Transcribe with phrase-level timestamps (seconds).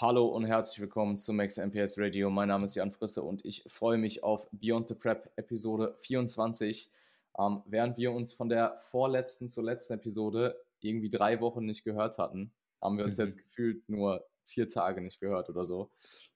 [0.00, 2.30] Hallo und herzlich willkommen zum Max MPS Radio.
[2.30, 6.90] Mein Name ist Jan Frisse und ich freue mich auf Beyond the Prep Episode 24.
[7.38, 12.16] Ähm, während wir uns von der vorletzten zur letzten Episode irgendwie drei Wochen nicht gehört
[12.16, 12.50] hatten,
[12.80, 13.24] haben wir uns mhm.
[13.24, 15.90] jetzt gefühlt nur vier Tage nicht gehört oder so.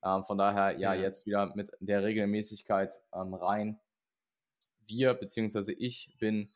[0.05, 3.80] Ähm, von daher, ja, ja, jetzt wieder mit der Regelmäßigkeit ähm, rein.
[4.86, 6.50] Wir, beziehungsweise ich, bin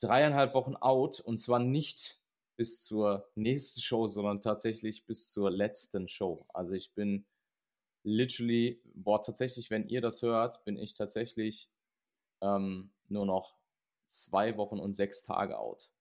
[0.00, 2.18] dreieinhalb Wochen out und zwar nicht
[2.58, 6.44] bis zur nächsten Show, sondern tatsächlich bis zur letzten Show.
[6.48, 7.24] Also ich bin
[8.02, 11.70] literally, boah, tatsächlich, wenn ihr das hört, bin ich tatsächlich
[12.40, 13.56] ähm, nur noch
[14.08, 15.92] zwei Wochen und sechs Tage out.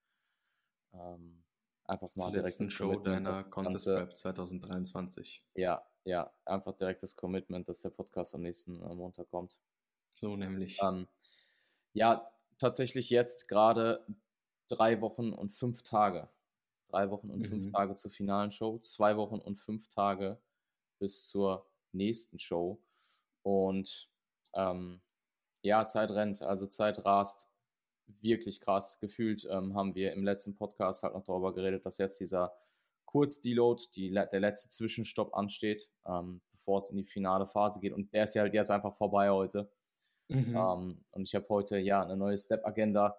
[0.93, 1.43] Ähm,
[1.85, 5.45] einfach mal direkt das Show deiner Contest Prep 2023.
[5.53, 9.59] Ja, ja, einfach direkt das Commitment, dass der Podcast am nächsten äh, Montag kommt.
[10.15, 10.79] So nämlich.
[10.81, 11.07] Ähm,
[11.93, 14.03] ja, tatsächlich jetzt gerade
[14.69, 16.29] drei Wochen und fünf Tage
[16.89, 17.45] drei Wochen und mhm.
[17.45, 20.39] fünf Tage zur finalen Show, zwei Wochen und fünf Tage
[20.99, 22.81] bis zur nächsten Show.
[23.43, 24.09] Und
[24.53, 25.01] ähm,
[25.61, 27.49] ja, Zeit rennt, also Zeit rast
[28.21, 28.99] wirklich krass.
[28.99, 32.53] Gefühlt ähm, haben wir im letzten Podcast halt noch darüber geredet, dass jetzt dieser
[33.05, 37.93] Kurz-Deload, die, der letzte Zwischenstopp ansteht, ähm, bevor es in die finale Phase geht.
[37.93, 39.69] Und der ist ja halt jetzt einfach vorbei heute.
[40.29, 40.55] Mhm.
[40.55, 43.17] Ähm, und ich habe heute ja eine neue Step-Agenda.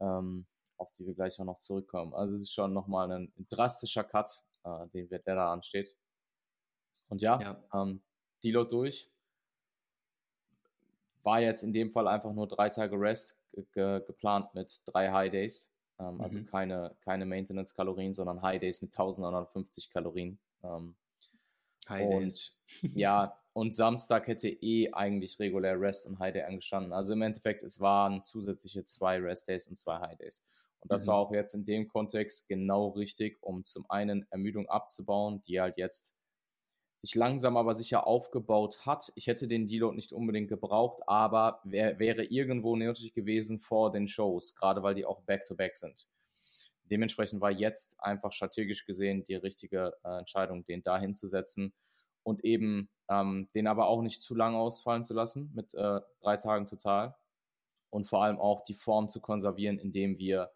[0.00, 0.46] Ähm,
[0.78, 2.14] auf die wir gleich auch noch zurückkommen.
[2.14, 5.94] Also es ist schon nochmal ein drastischer Cut, äh, den der da ansteht.
[7.08, 7.62] Und ja, ja.
[7.74, 8.00] Ähm,
[8.44, 9.10] Deload durch.
[11.22, 13.38] War jetzt in dem Fall einfach nur drei Tage Rest
[13.72, 15.70] ge geplant mit drei High Days.
[15.98, 16.44] Ähm, also mhm.
[16.44, 20.38] Also keine, keine Maintenance-Kalorien, sondern High Days mit 1950 Kalorien.
[20.62, 20.94] Ähm,
[21.88, 22.60] High und, Days.
[22.94, 26.92] ja, und Samstag hätte eh eigentlich regulär Rest und High Day angestanden.
[26.92, 30.46] Also im Endeffekt, es waren zusätzliche zwei Rest Days und zwei High Days.
[30.80, 31.10] Und das mhm.
[31.10, 35.76] war auch jetzt in dem Kontext genau richtig, um zum einen Ermüdung abzubauen, die halt
[35.76, 36.16] jetzt
[36.98, 39.12] sich langsam aber sicher aufgebaut hat.
[39.14, 44.08] Ich hätte den Deload nicht unbedingt gebraucht, aber wär, wäre irgendwo nötig gewesen vor den
[44.08, 46.08] Shows, gerade weil die auch back-to-back -back sind.
[46.90, 51.72] Dementsprechend war jetzt einfach strategisch gesehen die richtige äh, Entscheidung, den da hinzusetzen
[52.24, 56.36] und eben ähm, den aber auch nicht zu lang ausfallen zu lassen mit äh, drei
[56.36, 57.14] Tagen total
[57.90, 60.50] und vor allem auch die Form zu konservieren, indem wir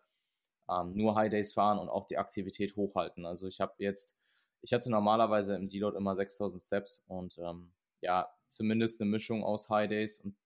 [0.70, 3.26] ähm, nur High Days fahren und auch die Aktivität hochhalten.
[3.26, 4.18] Also ich habe jetzt,
[4.62, 9.70] ich hatte normalerweise im Deload immer 6000 Steps und ähm, ja, zumindest eine Mischung aus
[9.70, 10.36] High Days und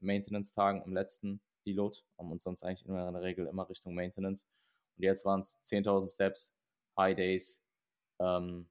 [0.00, 4.46] Maintenance-Tagen im letzten Deload um, und sonst eigentlich in der Regel immer Richtung Maintenance.
[4.96, 6.58] Und jetzt waren es 10.000 Steps,
[6.96, 7.66] High Days
[8.20, 8.68] ähm,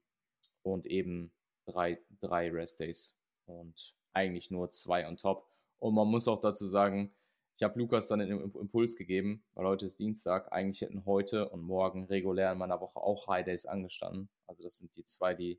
[0.62, 1.32] und eben
[1.66, 5.46] drei, drei Rest Days und eigentlich nur zwei on top.
[5.78, 7.14] Und man muss auch dazu sagen,
[7.56, 10.52] ich habe Lukas dann den Impuls gegeben, weil heute ist Dienstag.
[10.52, 14.28] Eigentlich hätten heute und morgen regulär in meiner Woche auch High Days angestanden.
[14.46, 15.58] Also das sind die zwei, die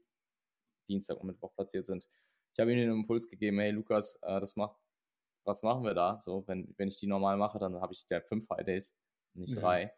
[0.87, 2.07] Dienstag und Mittwoch platziert sind.
[2.53, 4.77] Ich habe ihm den Impuls gegeben, hey Lukas, äh, das macht,
[5.43, 6.19] was machen wir da?
[6.21, 8.95] So, wenn, wenn ich die normal mache, dann habe ich ja fünf High Days,
[9.33, 9.59] nicht mhm.
[9.59, 9.93] drei.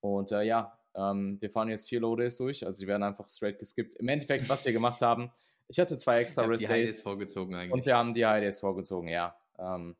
[0.00, 3.28] Und äh, ja, ähm, wir fahren jetzt vier Low Days durch, also die werden einfach
[3.30, 3.96] straight geskippt.
[3.96, 5.32] Im Endeffekt, was wir gemacht haben,
[5.68, 6.68] ich hatte zwei extra Rest Days.
[6.68, 7.72] Die High Days vorgezogen eigentlich.
[7.72, 9.34] Und wir haben die High Days vorgezogen, ja.
[9.58, 9.96] Ähm,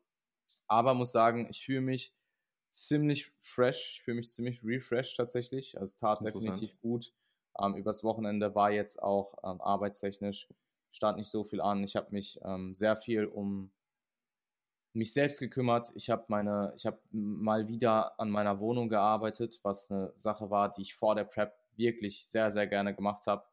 [0.71, 2.13] aber muss sagen, ich fühle mich
[2.69, 5.77] ziemlich fresh, ich fühle mich ziemlich refreshed tatsächlich.
[5.77, 7.13] Also es tat definitiv gut.
[7.59, 10.47] Ähm, übers Wochenende war jetzt auch ähm, arbeitstechnisch,
[10.93, 11.83] stand nicht so viel an.
[11.83, 13.69] Ich habe mich ähm, sehr viel um
[14.93, 15.91] mich selbst gekümmert.
[15.95, 20.71] Ich habe meine, ich habe mal wieder an meiner Wohnung gearbeitet, was eine Sache war,
[20.71, 23.43] die ich vor der Prep wirklich sehr, sehr gerne gemacht habe,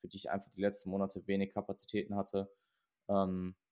[0.00, 2.48] für die ich einfach die letzten Monate wenig Kapazitäten hatte.
[3.08, 3.67] Ähm, äh,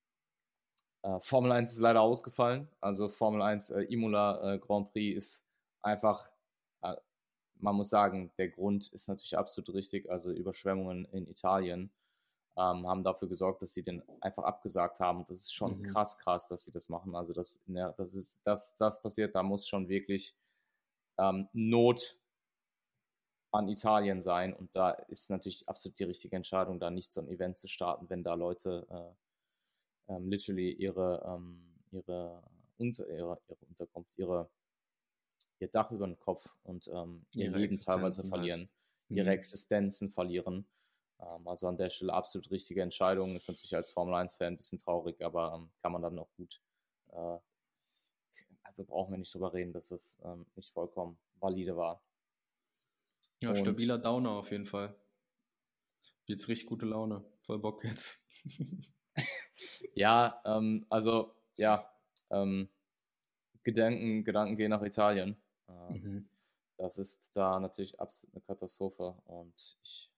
[1.21, 2.69] Formel 1 ist leider ausgefallen.
[2.81, 5.47] Also Formel 1 äh, Imola äh, Grand Prix ist
[5.83, 6.31] einfach,
[6.83, 6.97] äh,
[7.59, 10.11] man muss sagen, der Grund ist natürlich absolut richtig.
[10.11, 11.91] Also Überschwemmungen in Italien
[12.57, 15.25] ähm, haben dafür gesorgt, dass sie den einfach abgesagt haben.
[15.29, 15.87] Das ist schon mhm.
[15.87, 17.15] krass, krass, dass sie das machen.
[17.15, 20.35] Also das, ne, das ist, das, das passiert, da muss schon wirklich
[21.19, 22.19] ähm, Not
[23.53, 24.55] an Italien sein.
[24.55, 28.09] Und da ist natürlich absolut die richtige Entscheidung, da nicht so ein Event zu starten,
[28.11, 29.26] wenn da Leute äh,
[30.09, 31.61] ähm, literally ihre, ähm,
[31.91, 32.43] ihre,
[32.79, 34.51] unter, ihre, ihre Unterkunft, ihre,
[35.59, 38.31] ihr Dach über den Kopf und ähm, ihr ihre Leben teilweise halt.
[38.31, 38.71] verlieren, halt.
[39.09, 39.33] ihre mhm.
[39.33, 40.67] Existenzen verlieren.
[41.21, 43.37] Ähm, also an der Stelle absolut richtige Entscheidung.
[43.37, 46.61] Ist natürlich als Formel 1-Fan ein bisschen traurig, aber ähm, kann man dann auch gut.
[47.13, 47.39] Äh,
[48.63, 52.03] also brauchen wir nicht drüber reden, dass es ähm, nicht vollkommen valide war.
[53.43, 54.95] Ja, und, stabiler Downer auf jeden Fall.
[56.25, 57.25] Jetzt richtig gute Laune.
[57.43, 58.29] Voll Bock jetzt.
[59.95, 61.91] ja, ähm, also ja,
[62.31, 62.69] ähm,
[63.63, 65.37] Gedanken, Gedanken gehen nach Italien.
[65.69, 66.29] Ähm, mhm.
[66.79, 70.11] Das ist da natürlich absolut eine Katastrophe und ich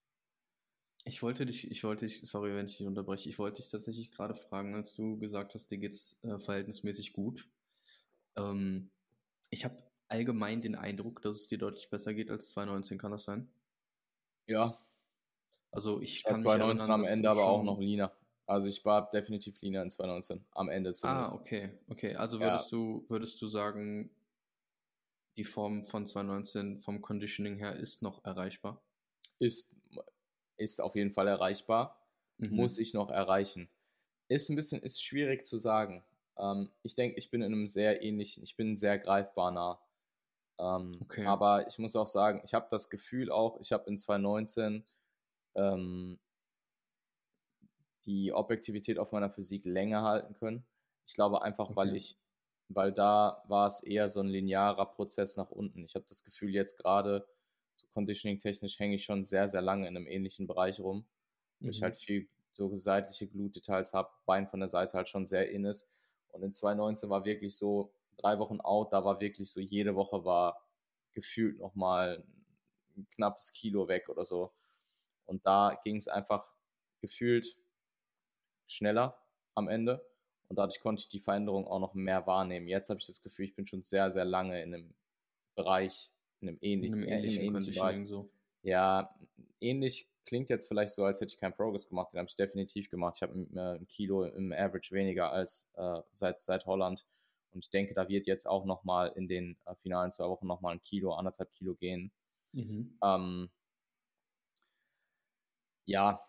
[1.04, 4.10] Ich wollte dich, ich wollte dich, sorry, wenn ich dich unterbreche, ich wollte dich tatsächlich
[4.10, 7.48] gerade fragen, als du gesagt hast, dir geht's äh, verhältnismäßig gut.
[8.36, 8.90] Ähm,
[9.50, 13.24] ich habe allgemein den Eindruck, dass es dir deutlich besser geht als 2019, kann das
[13.24, 13.48] sein?
[14.46, 14.78] Ja.
[15.70, 18.12] Also ich kann 2019 erinnern, am Ende aber auch noch leaner.
[18.48, 21.32] Also ich war definitiv leaner in 2019, am Ende zumindest.
[21.32, 22.14] Ah, okay, okay.
[22.14, 22.78] Also würdest ja.
[22.78, 24.10] du, würdest du sagen,
[25.36, 28.82] die Form von 2019 vom Conditioning her ist noch erreichbar?
[29.38, 29.70] Ist,
[30.56, 32.02] ist auf jeden Fall erreichbar.
[32.38, 32.56] Mhm.
[32.56, 33.68] Muss ich noch erreichen.
[34.28, 36.02] Ist ein bisschen, ist schwierig zu sagen.
[36.38, 39.78] Ähm, ich denke, ich bin in einem sehr ähnlichen, ich bin sehr greifbar nah.
[40.58, 41.26] Ähm, okay.
[41.26, 44.86] Aber ich muss auch sagen, ich habe das Gefühl auch, ich habe in 2019
[45.54, 46.18] ähm,
[48.08, 50.64] die Objektivität auf meiner Physik länger halten können.
[51.06, 51.76] Ich glaube einfach, okay.
[51.76, 52.16] weil ich,
[52.68, 55.84] weil da war es eher so ein linearer Prozess nach unten.
[55.84, 57.28] Ich habe das Gefühl, jetzt gerade
[57.74, 61.04] so conditioning-technisch hänge ich schon sehr, sehr lange in einem ähnlichen Bereich rum,
[61.60, 61.70] wo mhm.
[61.70, 65.66] ich halt viel so seitliche Glutdetails habe, Bein von der Seite halt schon sehr in
[65.66, 65.90] ist.
[66.30, 70.24] Und in 2019 war wirklich so drei Wochen out, da war wirklich so, jede Woche
[70.24, 70.66] war
[71.12, 72.24] gefühlt nochmal
[72.96, 74.50] ein knappes Kilo weg oder so.
[75.26, 76.52] Und da ging es einfach
[77.00, 77.54] gefühlt
[78.68, 79.18] schneller
[79.54, 80.04] am Ende.
[80.48, 82.68] Und dadurch konnte ich die Veränderung auch noch mehr wahrnehmen.
[82.68, 84.94] Jetzt habe ich das Gefühl, ich bin schon sehr, sehr lange in einem
[85.56, 86.10] Bereich,
[86.40, 88.06] in einem ähnlichen, in einem ähnlichen, in einem ähnlichen Bereich.
[88.06, 88.30] So.
[88.62, 89.14] Ja,
[89.60, 92.12] ähnlich klingt jetzt vielleicht so, als hätte ich keinen Progress gemacht.
[92.12, 93.16] Den habe ich definitiv gemacht.
[93.16, 97.04] Ich habe ein Kilo im Average weniger als äh, seit, seit Holland.
[97.50, 100.74] Und ich denke, da wird jetzt auch nochmal in den äh, finalen zwei Wochen nochmal
[100.74, 102.12] ein Kilo, anderthalb Kilo gehen.
[102.52, 102.98] Mhm.
[103.02, 103.50] Ähm,
[105.86, 106.27] ja,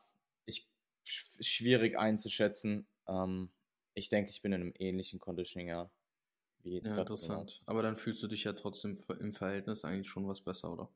[1.10, 2.88] schwierig einzuschätzen.
[3.08, 3.52] Ähm,
[3.94, 5.92] ich denke, ich bin in einem ähnlichen Conditioning, ja.
[6.62, 7.62] Wie jetzt ja, interessant.
[7.66, 10.92] Aber dann fühlst du dich ja trotzdem im Verhältnis eigentlich schon was besser, oder?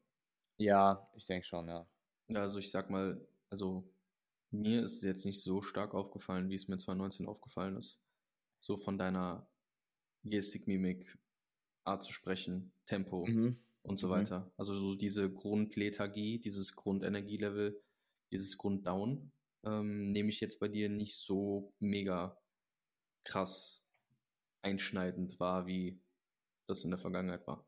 [0.58, 1.88] Ja, ich denke schon, ja.
[2.28, 3.90] Ja, also ich sag mal, also
[4.52, 8.02] mir ist es jetzt nicht so stark aufgefallen, wie es mir 2019 aufgefallen ist.
[8.60, 9.48] So von deiner
[10.24, 11.18] Gestik, Mimik,
[11.84, 13.60] Art zu sprechen, Tempo mhm.
[13.82, 14.12] und so mhm.
[14.12, 14.52] weiter.
[14.58, 17.82] Also so diese Grundlethargie, dieses Grundenergielevel,
[18.32, 19.32] dieses Grunddown,
[19.64, 22.38] ähm, nehme ich jetzt bei dir nicht so mega
[23.24, 23.88] krass
[24.62, 26.02] einschneidend wahr, wie
[26.68, 27.66] das in der Vergangenheit war.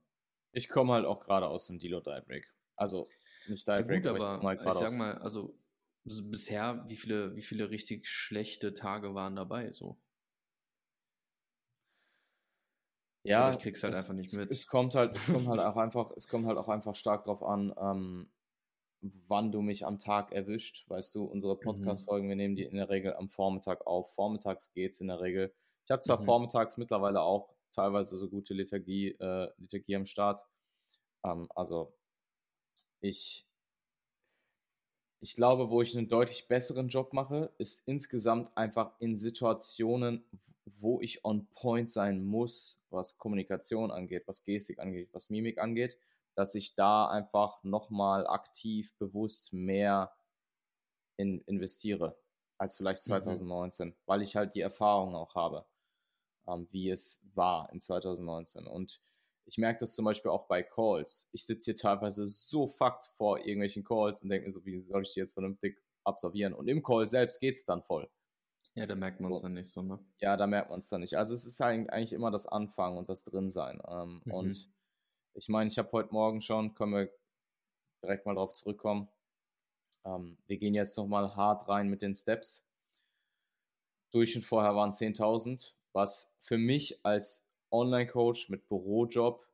[0.51, 2.53] Ich komme halt auch gerade aus dem Dilo Break.
[2.75, 3.07] Also
[3.47, 5.57] nicht Diet Break, ja, gut, aber, aber ich, halt ich sag mal, also
[6.03, 10.00] bisher, wie viele, wie viele richtig schlechte Tage waren dabei so?
[13.24, 14.51] Ja, ich krieg's halt es, einfach nicht mit.
[14.51, 17.25] Es, es kommt halt, es kommt halt auch einfach, es kommt halt auch einfach stark
[17.25, 18.30] drauf an, ähm,
[19.28, 20.90] wann du mich am Tag erwischt.
[20.90, 21.62] Weißt du, unsere mhm.
[21.62, 24.13] Podcast-Folgen, wir nehmen die in der Regel am Vormittag auf.
[24.13, 25.54] Vormittags geht's in der Regel.
[25.84, 26.25] Ich habe zwar mhm.
[26.25, 30.46] vormittags mittlerweile auch teilweise so gute Liturgie, äh, Liturgie am Start.
[31.24, 31.94] Ähm, also
[33.02, 33.48] ich,
[35.19, 40.25] ich glaube, wo ich einen deutlich besseren Job mache, ist insgesamt einfach in Situationen,
[40.66, 45.98] wo ich on point sein muss, was Kommunikation angeht, was Gestik angeht, was Mimik angeht,
[46.36, 50.16] dass ich da einfach nochmal aktiv, bewusst mehr
[51.18, 52.18] in, investiere
[52.57, 53.95] als vielleicht 2019, mhm.
[54.06, 55.66] weil ich halt die Erfahrung auch habe,
[56.48, 58.68] ähm, wie es war in 2019.
[58.68, 59.02] Und
[59.45, 61.30] ich merke das zum Beispiel auch bei Calls.
[61.31, 65.04] Ich sitze hier teilweise so fucked vor irgendwelchen Calls und denke mir so, wie soll
[65.04, 66.54] ich die jetzt vernünftig absolvieren?
[66.54, 68.09] Und im Call selbst geht es dann voll.
[68.74, 69.44] Ja, da merkt man es so.
[69.44, 70.00] dann nicht so, ne?
[70.19, 71.18] Ja, da merkt man es dann nicht.
[71.18, 73.81] Also es ist eigentlich immer das Anfangen und das Drinsein.
[73.88, 74.31] Ähm, mhm.
[74.33, 74.69] Und
[75.35, 77.09] ich meine, ich habe heute Morgen schon, können wir
[78.01, 79.09] direkt mal drauf zurückkommen.
[80.06, 82.71] Ähm, wir gehen jetzt nochmal hart rein mit den Steps.
[84.11, 89.45] Durch und vorher waren 10.000, was für mich als Online-Coach mit Bürojob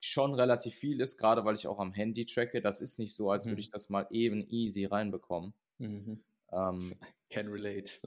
[0.00, 2.60] schon relativ viel ist, gerade weil ich auch am Handy tracke.
[2.60, 3.50] Das ist nicht so, als mhm.
[3.50, 5.54] würde ich das mal eben easy reinbekommen.
[5.78, 6.22] Mhm.
[6.52, 6.94] Ähm,
[7.30, 7.98] Can relate.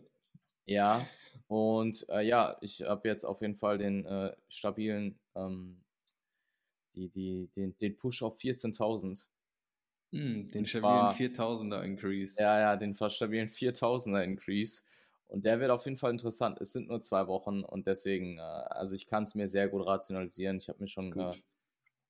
[0.65, 1.05] Ja,
[1.47, 5.81] und äh, ja, ich habe jetzt auf jeden Fall den äh, stabilen, ähm,
[6.95, 9.27] die, die, den, den Push auf 14.000.
[10.11, 12.41] Mm, den stabilen 4000er Increase.
[12.41, 14.83] Ja, ja, den stabilen 4000er Increase.
[15.27, 16.59] Und der wird auf jeden Fall interessant.
[16.59, 19.85] Es sind nur zwei Wochen und deswegen, äh, also ich kann es mir sehr gut
[19.85, 20.57] rationalisieren.
[20.57, 21.33] Ich habe mir schon, äh,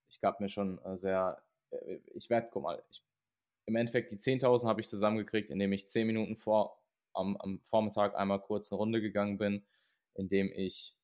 [0.09, 3.03] ich gab mir schon äh, sehr, äh, ich werde, guck mal, ich
[3.69, 6.81] im Endeffekt die 10.000 habe ich zusammengekriegt, indem ich 10 Minuten vor,
[7.13, 9.63] am, am Vormittag einmal kurz eine Runde gegangen bin,
[10.15, 10.95] indem ich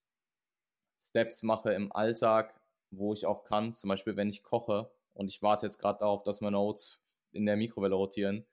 [1.00, 2.60] Steps mache im Alltag,
[2.98, 3.74] wo ich auch kann.
[3.74, 7.46] Zum Beispiel, wenn ich koche und ich warte jetzt gerade darauf, dass meine Oats in
[7.46, 8.46] der Mikrowelle rotieren,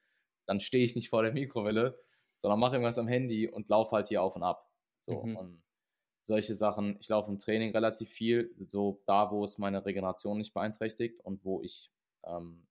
[0.47, 1.99] dann stehe ich nicht vor der Mikrowelle,
[2.37, 4.71] sondern mache irgendwas am Handy und laufe halt hier auf und ab.
[5.01, 5.37] So mhm.
[5.37, 5.63] und
[6.21, 6.97] solche Sachen.
[7.01, 11.45] Ich laufe im Training relativ viel, so da, wo es meine Regeneration nicht beeinträchtigt und
[11.45, 11.91] wo ich
[12.25, 12.67] ähm,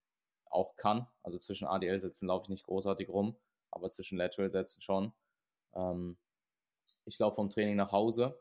[0.46, 1.08] auch kann.
[1.24, 3.36] Also zwischen ADL-Sätzen laufe ich nicht großartig rum,
[3.70, 5.13] aber zwischen Lateral-Sätzen schon.
[5.74, 6.18] Ähm,
[7.06, 8.40] ich laufe vom Training nach Hause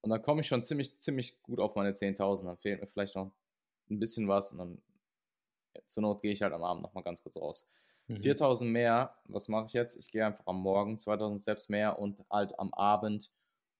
[0.00, 2.44] und dann komme ich schon ziemlich, ziemlich gut auf meine 10.000.
[2.44, 3.32] Dann fehlt mir vielleicht noch
[3.90, 4.82] ein bisschen was und dann
[5.86, 7.70] zur Not gehe ich halt am Abend nochmal ganz kurz raus.
[8.06, 8.22] Mhm.
[8.22, 9.96] 4000 mehr, was mache ich jetzt?
[9.96, 13.30] Ich gehe einfach am Morgen 2000 Steps mehr und halt am Abend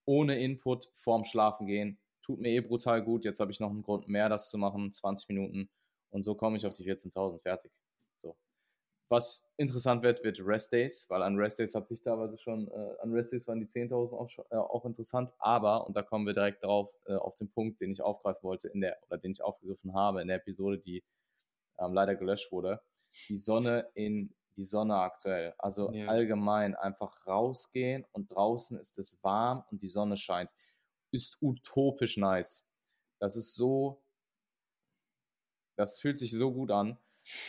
[0.04, 1.98] ohne Input vorm Schlafen gehen.
[2.22, 3.24] Tut mir eh brutal gut.
[3.24, 5.70] Jetzt habe ich noch einen Grund mehr, das zu machen, 20 Minuten.
[6.10, 7.72] Und so komme ich auf die 14.000 fertig.
[9.10, 12.94] Was interessant wird, wird Rest Days, weil an Rest Days hatte ich teilweise schon, äh,
[13.00, 15.32] an Rest Days waren die 10.000 auch, äh, auch interessant.
[15.38, 18.68] Aber, und da kommen wir direkt drauf, äh, auf den Punkt, den ich aufgreifen wollte,
[18.68, 21.02] in der, oder den ich aufgegriffen habe in der Episode, die
[21.78, 22.82] ähm, leider gelöscht wurde.
[23.28, 25.54] Die Sonne in die Sonne aktuell.
[25.56, 26.08] Also ja.
[26.08, 30.52] allgemein einfach rausgehen und draußen ist es warm und die Sonne scheint.
[31.12, 32.68] Ist utopisch nice.
[33.20, 34.02] Das ist so,
[35.76, 36.98] das fühlt sich so gut an.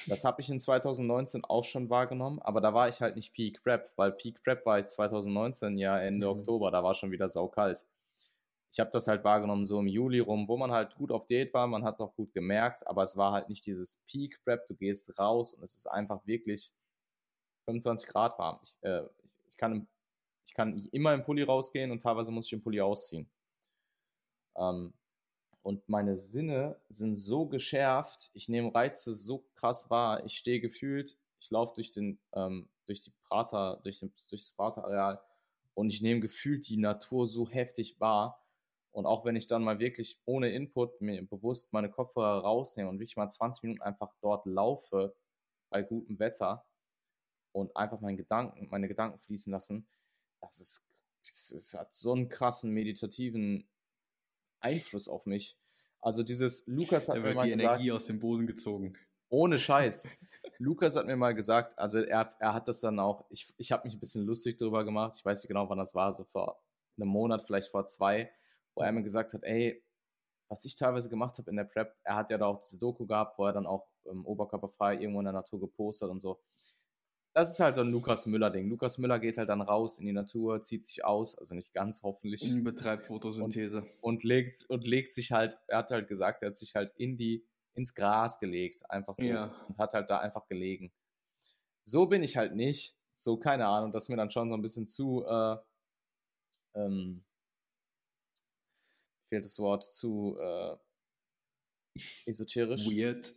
[0.07, 3.63] Das habe ich in 2019 auch schon wahrgenommen, aber da war ich halt nicht Peak
[3.63, 6.39] Prep, weil Peak Prep war 2019 ja Ende mhm.
[6.39, 7.85] Oktober, da war schon wieder saukalt
[8.71, 11.53] ich habe das halt wahrgenommen so im Juli rum, wo man halt gut auf Date
[11.53, 14.67] war, man hat es auch gut gemerkt, aber es war halt nicht dieses Peak Prep,
[14.67, 16.71] du gehst raus und es ist einfach wirklich
[17.65, 18.59] 25 Grad warm.
[18.63, 19.87] Ich, äh, ich, ich, kann,
[20.45, 23.27] ich kann immer im Pulli rausgehen und teilweise muss ich den Pulli ausziehen.
[24.55, 24.93] Ähm,
[25.61, 31.17] und meine Sinne sind so geschärft, ich nehme Reize so krass wahr, ich stehe gefühlt,
[31.39, 35.21] ich laufe durch den, ähm, durch die Prater, durch, den, durch das Prater-Areal
[35.73, 38.39] und ich nehme gefühlt die Natur so heftig wahr,
[38.91, 42.99] und auch wenn ich dann mal wirklich ohne Input mir bewusst meine Kopfhörer rausnehme und
[42.99, 45.15] wirklich mal 20 Minuten einfach dort laufe
[45.69, 46.65] bei gutem Wetter
[47.51, 49.87] und einfach meine Gedanken, meine Gedanken fließen lassen,
[50.41, 50.89] das ist,
[51.21, 53.67] das ist, hat so einen krassen meditativen
[54.61, 55.57] Einfluss auf mich.
[56.01, 58.93] Also dieses Lukas hat mir mal die gesagt, Energie aus dem Boden gezogen.
[59.29, 60.07] Ohne Scheiß.
[60.59, 63.87] Lukas hat mir mal gesagt, also er, er hat das dann auch, ich, ich habe
[63.87, 66.61] mich ein bisschen lustig darüber gemacht, ich weiß nicht genau, wann das war, so vor
[66.97, 68.31] einem Monat, vielleicht vor zwei,
[68.75, 69.81] wo er mir gesagt hat, ey,
[70.49, 73.05] was ich teilweise gemacht habe in der Prep, er hat ja da auch diese Doku
[73.05, 76.41] gehabt, wo er dann auch ähm, oberkörperfrei irgendwo in der Natur gepostet und so.
[77.33, 78.69] Das ist halt so ein Lukas Müller-Ding.
[78.69, 82.01] Lukas Müller geht halt dann raus in die Natur, zieht sich aus, also nicht ganz
[82.03, 82.63] hoffentlich.
[82.63, 83.79] Betreibt Photosynthese.
[83.79, 86.91] Und, und, legt, und legt sich halt, er hat halt gesagt, er hat sich halt
[86.97, 87.45] in die,
[87.75, 89.25] ins Gras gelegt, einfach so.
[89.25, 89.53] Ja.
[89.67, 90.91] Und hat halt da einfach gelegen.
[91.83, 92.97] So bin ich halt nicht.
[93.15, 95.57] So, keine Ahnung, das ist mir dann schon so ein bisschen zu, äh,
[96.75, 97.23] ähm,
[99.25, 100.77] fehlt das Wort zu äh,
[102.25, 102.85] esoterisch.
[102.85, 103.31] Weird.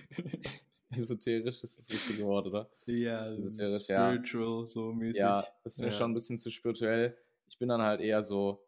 [0.90, 2.70] esoterisch ist das richtige Wort, oder?
[2.86, 4.66] Ja, esoterisch, spiritual, ja.
[4.66, 5.20] so mäßig.
[5.20, 5.92] Ja, das ist mir ja.
[5.92, 7.16] schon ein bisschen zu spirituell.
[7.48, 8.64] Ich bin dann halt eher so,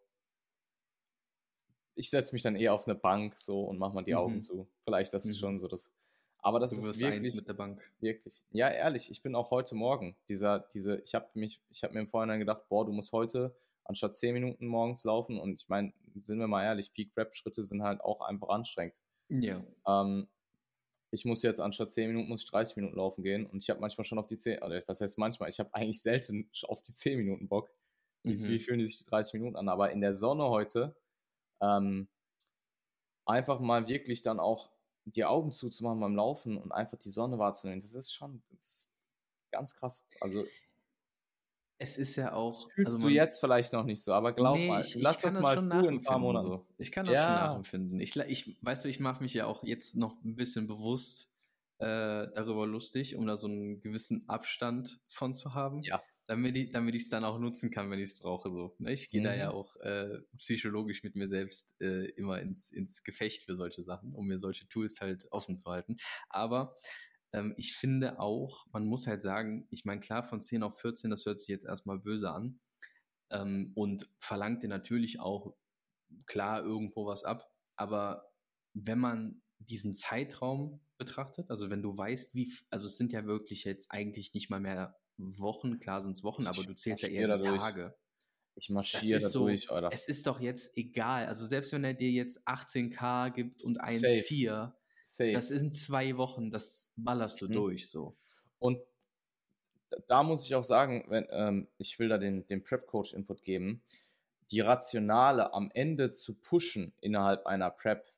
[1.94, 4.18] ich setze mich dann eher auf eine Bank so und mache mal die mhm.
[4.18, 4.68] Augen zu.
[4.84, 5.30] Vielleicht das mhm.
[5.30, 5.90] ist schon so das.
[6.42, 7.82] Aber das du ist wirklich mit der Bank.
[8.00, 8.42] Wirklich.
[8.50, 12.00] Ja, ehrlich, ich bin auch heute Morgen dieser diese ich habe mich ich habe mir
[12.00, 13.54] im Vorhinein gedacht, boah, du musst heute
[13.90, 15.38] anstatt 10 Minuten morgens laufen.
[15.38, 19.02] Und ich meine, sind wir mal ehrlich, Peak-Rap-Schritte sind halt auch einfach anstrengend.
[19.28, 19.62] Ja.
[19.86, 20.28] Ähm,
[21.10, 23.80] ich muss jetzt anstatt 10 Minuten muss ich 30 Minuten laufen gehen und ich habe
[23.80, 26.92] manchmal schon auf die 10, oder was heißt manchmal, ich habe eigentlich selten auf die
[26.92, 27.70] 10 Minuten Bock.
[28.22, 28.48] Mhm.
[28.48, 29.68] Wie fühlen sich die 30 Minuten an?
[29.68, 30.94] Aber in der Sonne heute
[31.60, 32.08] ähm,
[33.26, 34.70] einfach mal wirklich dann auch
[35.04, 38.90] die Augen zuzumachen beim Laufen und einfach die Sonne wahrzunehmen, das ist schon das ist
[39.50, 40.06] ganz krass.
[40.20, 40.46] Also
[41.80, 42.50] es ist ja auch.
[42.50, 45.16] Das fühlst also du jetzt vielleicht noch nicht so, aber glaub nee, mal, ich, lass
[45.16, 46.46] ich das, das mal zu in ein paar Monaten.
[46.46, 46.66] So.
[46.76, 47.26] Ich kann das ja.
[47.26, 48.00] schon nachempfinden.
[48.00, 51.32] Ich, ich, weißt du, ich mache mich ja auch jetzt noch ein bisschen bewusst
[51.78, 55.82] äh, darüber lustig, um da so einen gewissen Abstand von zu haben.
[55.82, 56.02] Ja.
[56.26, 58.50] Damit ich damit es dann auch nutzen kann, wenn ich es brauche.
[58.50, 58.74] So.
[58.78, 58.92] Ne?
[58.92, 59.24] Ich gehe mhm.
[59.24, 59.56] da ja mhm.
[59.56, 64.26] auch äh, psychologisch mit mir selbst äh, immer ins, ins Gefecht für solche Sachen, um
[64.26, 65.96] mir solche Tools halt offen zu halten.
[66.28, 66.76] Aber
[67.32, 71.10] ähm, ich finde auch, man muss halt sagen, ich meine, klar, von 10 auf 14,
[71.10, 72.60] das hört sich jetzt erstmal böse an
[73.30, 75.54] ähm, und verlangt dir natürlich auch
[76.26, 77.52] klar irgendwo was ab.
[77.76, 78.32] Aber
[78.74, 83.64] wenn man diesen Zeitraum betrachtet, also wenn du weißt, wie, also es sind ja wirklich
[83.64, 87.38] jetzt eigentlich nicht mal mehr Wochen, klar sind es Wochen, aber du zählst ja eher
[87.38, 87.94] die Tage.
[88.56, 89.90] Ich marschiere da so, durch, Alter.
[89.92, 91.26] Es ist doch jetzt egal.
[91.26, 94.72] Also selbst wenn er dir jetzt 18k gibt und 1,4,
[95.10, 95.32] Safe.
[95.32, 97.52] Das sind zwei Wochen, das ballerst du mhm.
[97.52, 98.16] durch so.
[98.60, 98.80] Und
[100.06, 103.82] da muss ich auch sagen, wenn, ähm, ich will da den, den Prep-Coach-Input geben,
[104.52, 108.12] die Rationale am Ende zu pushen innerhalb einer Prep.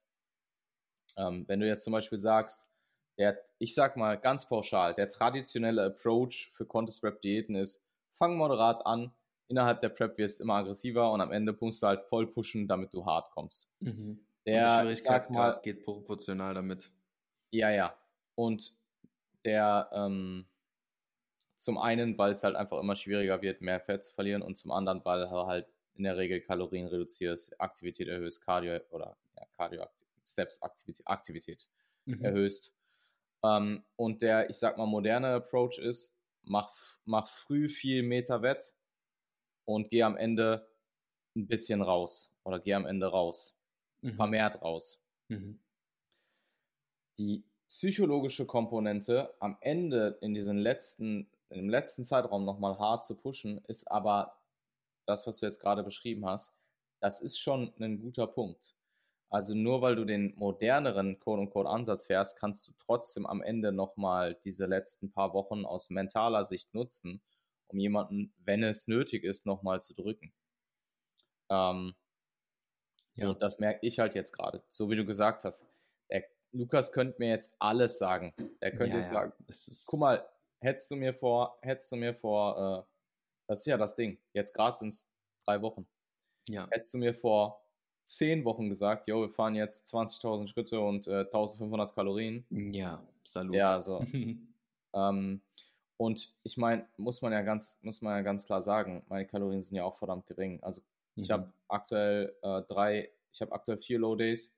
[1.17, 2.69] Ähm, wenn du jetzt zum Beispiel sagst,
[3.17, 9.13] der, ich sag mal ganz pauschal, der traditionelle Approach für Contest-Prep-Diäten ist, fang moderat an,
[9.49, 12.69] innerhalb der Prep wirst du immer aggressiver und am Ende musst du halt voll pushen,
[12.69, 13.71] damit du hart kommst.
[13.81, 14.21] Mhm.
[14.47, 16.91] Der, und Schwierigkeitsgrad mal, geht proportional damit.
[17.51, 17.97] Ja, ja.
[18.35, 18.73] Und
[19.45, 20.47] der ähm,
[21.63, 24.73] zum einen, weil es halt einfach immer schwieriger wird, mehr Fett zu verlieren und zum
[24.73, 29.87] anderen, weil er halt in der Regel Kalorien reduzierst, Aktivität erhöhst, Cardio oder ja, Cardio
[30.27, 31.69] Steps Aktivität, Aktivität
[32.07, 32.25] mhm.
[32.25, 32.75] erhöhst.
[33.45, 36.73] Ähm, und der, ich sag mal, moderne Approach ist, mach,
[37.05, 38.75] mach früh viel Meter Wett
[39.65, 40.69] und geh am Ende
[41.37, 43.59] ein bisschen raus oder geh am Ende raus.
[44.03, 44.15] Mhm.
[44.17, 45.03] Vermehrt raus.
[45.29, 45.59] Mhm.
[47.19, 53.63] Die psychologische Komponente am Ende in diesen letzten im letzten Zeitraum nochmal hart zu pushen,
[53.67, 54.39] ist aber
[55.07, 56.59] das, was du jetzt gerade beschrieben hast,
[57.01, 58.75] das ist schon ein guter Punkt.
[59.31, 64.67] Also nur weil du den moderneren Code-und-Code-Ansatz fährst, kannst du trotzdem am Ende nochmal diese
[64.67, 67.23] letzten paar Wochen aus mentaler Sicht nutzen,
[67.69, 70.33] um jemanden, wenn es nötig ist, nochmal zu drücken.
[71.51, 71.95] Ähm,
[73.15, 73.29] ja.
[73.29, 74.63] Und das merke ich halt jetzt gerade.
[74.71, 75.67] So wie du gesagt hast.
[76.11, 78.35] Der Lukas könnte mir jetzt alles sagen.
[78.61, 79.21] Er könnte ja, jetzt ja.
[79.21, 79.33] sagen,
[79.87, 80.29] guck mal,
[80.61, 82.93] hättest du mir vor, hättest du mir vor, äh,
[83.49, 85.13] das ist ja das Ding, jetzt gerade sind es
[85.45, 85.87] drei Wochen.
[86.49, 86.67] Ja.
[86.71, 87.63] Hättest du mir vor
[88.05, 92.45] zehn Wochen gesagt, jo, wir fahren jetzt 20.000 Schritte und äh, 1.500 Kalorien.
[92.51, 93.55] Ja, salut.
[93.55, 94.05] Ja, so.
[94.95, 95.41] ähm,
[95.97, 99.63] und ich meine, muss man ja ganz, muss man ja ganz klar sagen, meine Kalorien
[99.63, 100.63] sind ja auch verdammt gering.
[100.63, 100.83] Also
[101.15, 101.23] mhm.
[101.23, 104.57] ich habe aktuell äh, drei, ich habe aktuell vier Low Days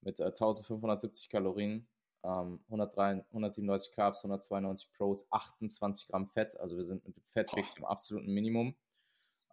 [0.00, 1.86] mit äh, 1570 Kalorien
[2.24, 6.58] ähm, 103, 137 Carbs, 192 Proteins, 28 Gramm Fett.
[6.58, 8.74] Also wir sind mit dem Fett wirklich im absoluten Minimum.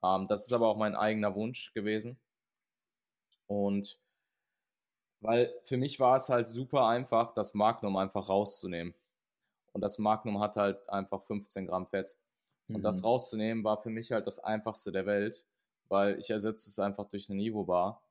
[0.04, 2.18] Ähm, das ist aber auch mein eigener Wunsch gewesen.
[3.48, 4.00] Und
[5.20, 8.96] weil für mich war es halt super einfach, das Magnum einfach rauszunehmen.
[9.74, 12.18] Und das Magnum hat halt einfach 15 Gramm Fett.
[12.70, 12.84] Und mhm.
[12.84, 15.46] das rauszunehmen war für mich halt das einfachste der Welt,
[15.92, 18.02] weil ich ersetze es einfach durch eine Nivo Bar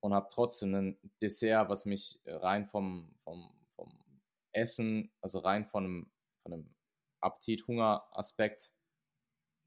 [0.00, 3.50] und habe trotzdem ein Dessert, was mich rein vom, vom,
[4.52, 6.10] Essen, also rein von einem,
[6.42, 6.74] von einem
[7.20, 8.72] Appetit-Hunger-Aspekt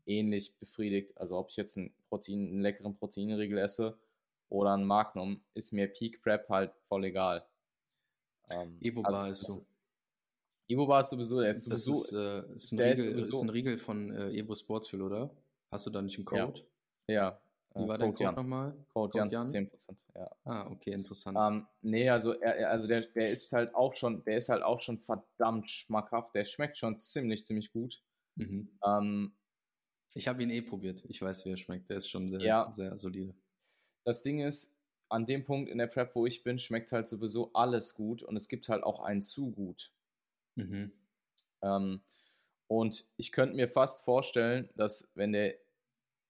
[0.05, 1.17] ähnlich befriedigt.
[1.17, 3.97] Also ob ich jetzt einen, Protein, einen leckeren Proteinriegel esse
[4.49, 7.47] oder ein Magnum, ist mir Peak Prep halt voll egal.
[8.49, 9.65] Ähm, Ebobar also, ist so.
[10.67, 13.49] Ebobar ist sowieso, der ist sowieso, das ist, äh, ist, ein, Riegel, ist, ist ein
[13.49, 15.36] Riegel von äh, Evo Sportsfuel, oder?
[15.71, 16.60] Hast du da nicht einen Code?
[16.60, 16.65] Ja.
[17.08, 17.39] Ja.
[17.76, 18.72] Wie äh, war dein Code nochmal?
[18.94, 19.46] Code, Code Jan, Jan?
[19.46, 20.32] 10%, ja.
[20.46, 21.38] Ah, okay, interessant.
[21.41, 24.82] Ähm, nee, also, er, also der, der ist halt auch schon, der ist halt auch
[24.82, 26.34] schon verdammt schmackhaft.
[26.36, 28.02] Der schmeckt schon ziemlich, ziemlich gut.
[28.36, 28.70] Mhm.
[28.86, 29.34] Ähm,
[30.13, 31.04] ich habe ihn eh probiert.
[31.10, 31.89] Ich weiß, wie er schmeckt.
[31.89, 32.72] Der ist schon sehr, ja.
[32.74, 33.36] sehr solide.
[34.06, 34.78] Das Ding ist,
[35.10, 38.36] an dem Punkt in der Prep, wo ich bin, schmeckt halt sowieso alles gut und
[38.38, 39.91] es gibt halt auch einen zu gut.
[40.56, 40.91] Mhm.
[41.62, 42.02] Ähm,
[42.68, 45.56] und ich könnte mir fast vorstellen, dass wenn der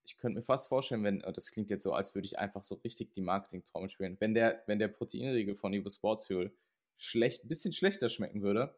[0.06, 2.64] ich könnte mir fast vorstellen, wenn, oh, das klingt jetzt so, als würde ich einfach
[2.64, 6.56] so richtig die Marketing-Trommel spielen, wenn der, wenn der Proteinriegel von Evo Sports Fuel
[6.96, 8.76] schlecht, ein bisschen schlechter schmecken würde,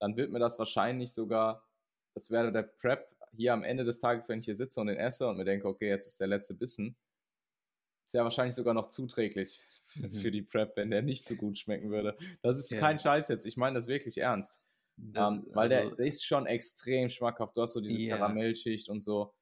[0.00, 1.68] dann wird mir das wahrscheinlich sogar,
[2.14, 4.96] das wäre der Prep hier am Ende des Tages, wenn ich hier sitze und den
[4.96, 6.96] esse und mir denke, okay, jetzt ist der letzte Bissen,
[8.04, 9.62] ist ja wahrscheinlich sogar noch zuträglich
[9.94, 10.12] mhm.
[10.12, 12.16] für die Prep, wenn der nicht so gut schmecken würde.
[12.42, 12.80] Das ist ja.
[12.80, 14.62] kein Scheiß jetzt, ich meine das wirklich ernst.
[14.96, 17.56] Das, um, ähm, weil also, der, der, ist schon extrem schmackhaft.
[17.56, 18.18] Du hast so diese yeah.
[18.18, 19.32] Karamellschicht und so.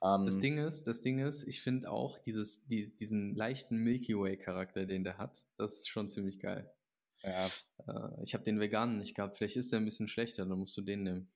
[0.00, 4.18] Das ähm, Ding ist, das Ding ist, ich finde auch dieses, die, diesen leichten Milky
[4.18, 6.70] Way Charakter, den der hat, das ist schon ziemlich geil.
[7.22, 7.46] Ja.
[7.86, 9.36] Äh, ich habe den veganen nicht gehabt.
[9.36, 11.32] Vielleicht ist der ein bisschen schlechter, dann musst du den nehmen.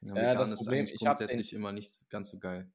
[0.00, 2.70] Ja, ja das Problem ist grundsätzlich den, immer nicht ganz so geil.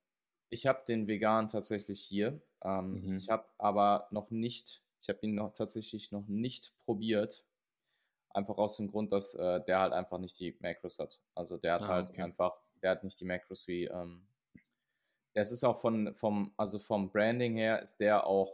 [0.49, 2.41] Ich habe den vegan tatsächlich hier.
[2.63, 3.17] Ähm, mhm.
[3.17, 7.45] Ich habe aber noch nicht, ich habe ihn noch tatsächlich noch nicht probiert.
[8.29, 11.19] Einfach aus dem Grund, dass äh, der halt einfach nicht die Macros hat.
[11.35, 12.21] Also der hat ah, halt okay.
[12.21, 14.25] einfach, der hat nicht die Macros wie ähm,
[15.37, 18.51] das ist auch von, vom, also vom Branding her ist der auch,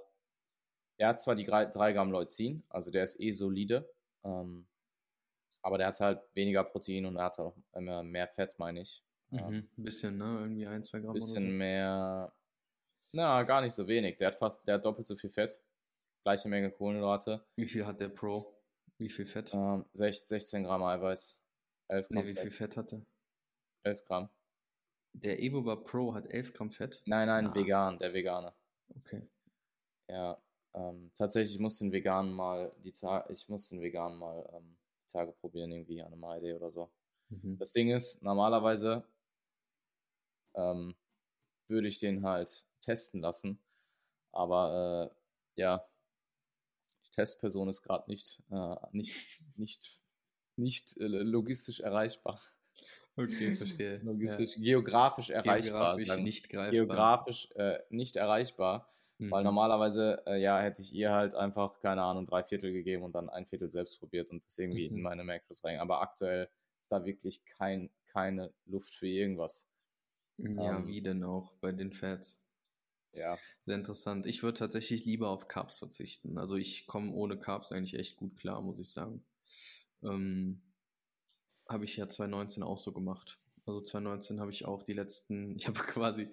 [1.00, 3.90] der hat zwar die 3 Gramm Leucin, also der ist eh solide,
[4.24, 4.68] ähm,
[5.62, 9.02] aber der hat halt weniger Protein und er hat auch immer mehr Fett, meine ich.
[9.30, 10.40] Mhm, ein bisschen, ne?
[10.42, 11.14] Irgendwie 1, 2 Gramm.
[11.14, 11.54] Bisschen so.
[11.54, 12.34] mehr,
[13.14, 14.18] na, gar nicht so wenig.
[14.18, 15.62] Der hat fast, der hat doppelt so viel Fett,
[16.24, 17.46] gleiche Menge Kohlenhydrate.
[17.56, 18.44] Wie viel hat der Pro?
[18.98, 19.54] Wie viel Fett?
[19.54, 21.42] Ähm, 16 Gramm Eiweiß.
[21.88, 22.42] 11 Gramm nee, wie Fett.
[22.42, 23.06] viel Fett hat er?
[23.84, 24.30] 11 Gramm.
[25.14, 27.02] Der Evobar Pro hat 11 Gramm Fett?
[27.06, 27.56] Nein, nein, ah.
[27.56, 28.54] vegan, der Vegane.
[28.98, 29.28] Okay.
[30.10, 30.42] Ja,
[30.74, 34.76] ähm, tatsächlich, ich muss den veganen mal, die Ta ich muss den veganen mal ähm,
[35.04, 36.92] die Tage probieren, irgendwie an einem ID oder so.
[37.30, 37.58] Mhm.
[37.58, 39.04] Das Ding ist, normalerweise
[40.56, 40.96] ähm,
[41.68, 43.60] würde ich den halt testen lassen,
[44.32, 45.12] aber
[45.56, 45.88] äh, ja,
[47.06, 50.02] die Testperson ist gerade nicht, äh, nicht, nicht,
[50.56, 52.42] nicht äh, logistisch erreichbar.
[53.16, 53.98] Okay, verstehe.
[54.04, 54.64] Logistisch, ja.
[54.64, 55.96] geografisch erreichbar.
[55.96, 56.72] Geografisch nicht greifbar.
[56.72, 58.94] Geografisch äh, nicht erreichbar.
[59.20, 59.32] Mhm.
[59.32, 63.14] Weil normalerweise, äh, ja, hätte ich ihr halt einfach, keine Ahnung, drei Viertel gegeben und
[63.14, 64.98] dann ein Viertel selbst probiert und das irgendwie mhm.
[64.98, 65.80] in meine Macros rein.
[65.80, 66.50] Aber aktuell
[66.82, 69.70] ist da wirklich kein, keine Luft für irgendwas.
[70.38, 72.44] Ja, ähm, wie denn auch bei den Fats?
[73.14, 73.38] Ja.
[73.62, 74.26] Sehr interessant.
[74.26, 76.40] Ich würde tatsächlich lieber auf Carbs verzichten.
[76.40, 79.24] Also ich komme ohne Carbs eigentlich echt gut klar, muss ich sagen.
[80.02, 80.62] Ähm,
[81.74, 83.40] habe ich ja 2019 auch so gemacht.
[83.66, 86.30] Also 2019 habe ich auch die letzten, ich habe quasi,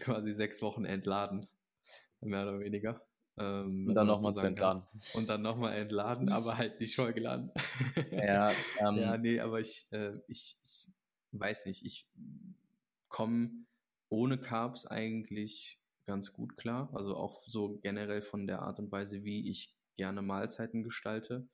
[0.00, 1.46] quasi sechs Wochen entladen,
[2.20, 3.02] mehr oder weniger.
[3.38, 4.82] Ähm, und dann nochmal zu entladen.
[5.14, 7.50] Und dann nochmal entladen, aber halt nicht voll geladen.
[8.12, 10.88] Ja, ähm, ja, nee, aber ich, äh, ich, ich
[11.32, 12.08] weiß nicht, ich
[13.08, 13.50] komme
[14.08, 16.90] ohne Carbs eigentlich ganz gut klar.
[16.94, 21.48] Also auch so generell von der Art und Weise, wie ich gerne Mahlzeiten gestalte,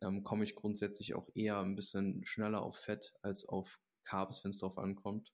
[0.00, 4.50] ähm, komme ich grundsätzlich auch eher ein bisschen schneller auf Fett als auf Carbs, wenn
[4.50, 5.32] es drauf ankommt.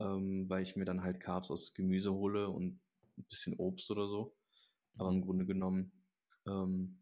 [0.00, 2.80] Ähm, weil ich mir dann halt Carbs aus Gemüse hole und
[3.18, 4.34] ein bisschen Obst oder so.
[4.96, 5.92] Aber im Grunde genommen,
[6.46, 7.00] ähm,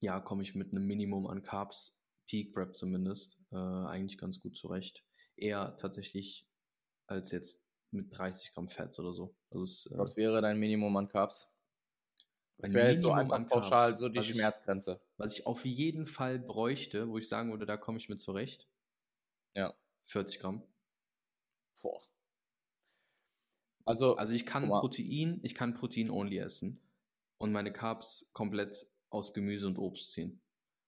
[0.00, 4.56] ja, komme ich mit einem Minimum an Carbs, Peak Prep zumindest, äh, eigentlich ganz gut
[4.56, 5.04] zurecht.
[5.36, 6.48] Eher tatsächlich
[7.06, 9.34] als jetzt mit 30 Gramm Fett oder so.
[9.50, 11.48] Also es, äh, Was wäre dein Minimum an Carbs?
[12.60, 15.00] Das wäre jetzt so einfach pauschal so die was Schmerzgrenze.
[15.02, 18.20] Ich, was ich auf jeden Fall bräuchte, wo ich sagen würde, da komme ich mit
[18.20, 18.68] zurecht.
[19.54, 19.74] Ja.
[20.02, 20.62] 40 Gramm.
[21.82, 22.00] Boah.
[23.84, 26.80] Also, also ich kann Protein, ich kann Protein only essen
[27.38, 30.40] und meine Carbs komplett aus Gemüse und Obst ziehen.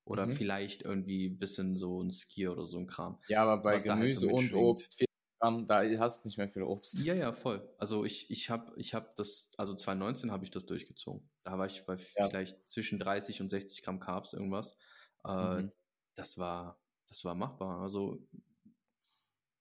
[0.04, 0.30] Oder mhm.
[0.32, 3.18] vielleicht irgendwie ein bisschen so ein Skier oder so ein Kram.
[3.28, 5.02] Ja, aber bei Gemüse halt so und Obst,
[5.42, 7.00] Gramm, da hast du nicht mehr viel Obst.
[7.00, 7.68] Ja, ja, voll.
[7.76, 11.28] Also ich, ich habe ich hab das, also 2019 habe ich das durchgezogen.
[11.42, 12.28] Da war ich bei ja.
[12.28, 14.78] vielleicht zwischen 30 und 60 Gramm Carbs irgendwas.
[15.24, 15.72] Äh, mhm.
[16.14, 16.78] Das war,
[17.08, 17.80] das war machbar.
[17.80, 18.24] Also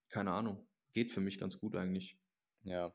[0.08, 2.16] keine Ahnung, geht für mich ganz gut eigentlich.
[2.62, 2.92] Ja.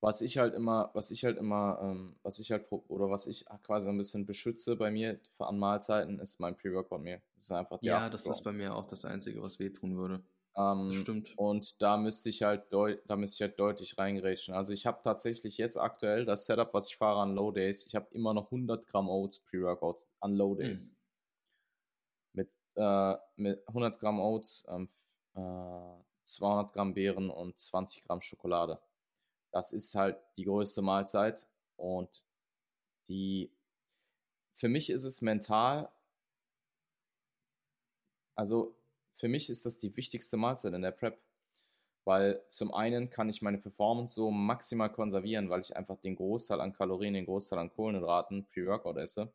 [0.00, 3.44] Was ich halt immer, was ich halt immer, ähm, was ich halt oder was ich
[3.64, 7.20] quasi ein bisschen beschütze bei mir an Mahlzeiten, ist mein Pre-Workout mir.
[7.34, 10.22] Das ist einfach Ja, das ist bei mir auch das Einzige, was wehtun würde.
[10.58, 11.38] Ähm, stimmt.
[11.38, 14.54] Und da müsste ich halt da müsste ich halt deutlich reingerätschen.
[14.54, 17.86] Also ich habe tatsächlich jetzt aktuell das Setup, was ich fahre an Low Days.
[17.86, 20.58] Ich habe immer noch 100 Gramm Oats Pre-Workout an Low hm.
[20.58, 20.90] Days.
[20.90, 20.96] Mhm.
[22.32, 24.88] Mit, äh, mit 100 Gramm Oats, ähm,
[25.34, 28.80] äh, 200 Gramm Beeren und 20 Gramm Schokolade.
[29.52, 32.26] Das ist halt die größte Mahlzeit und
[33.08, 33.50] die
[34.52, 35.88] für mich ist es mental,
[38.34, 38.77] also
[39.18, 41.20] für mich ist das die wichtigste Mahlzeit in der Prep.
[42.04, 46.60] Weil zum einen kann ich meine Performance so maximal konservieren, weil ich einfach den Großteil
[46.60, 49.30] an Kalorien, den Großteil an Kohlenhydraten pre-Workout esse.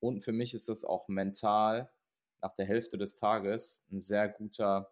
[0.00, 1.90] Und für mich ist das auch mental
[2.40, 4.90] nach der Hälfte des Tages ein sehr guter.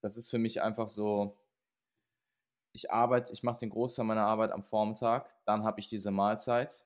[0.00, 1.36] Das ist für mich einfach so.
[2.72, 6.84] Ich arbeite, ich mache den Großteil meiner Arbeit am Vormittag, dann habe ich diese Mahlzeit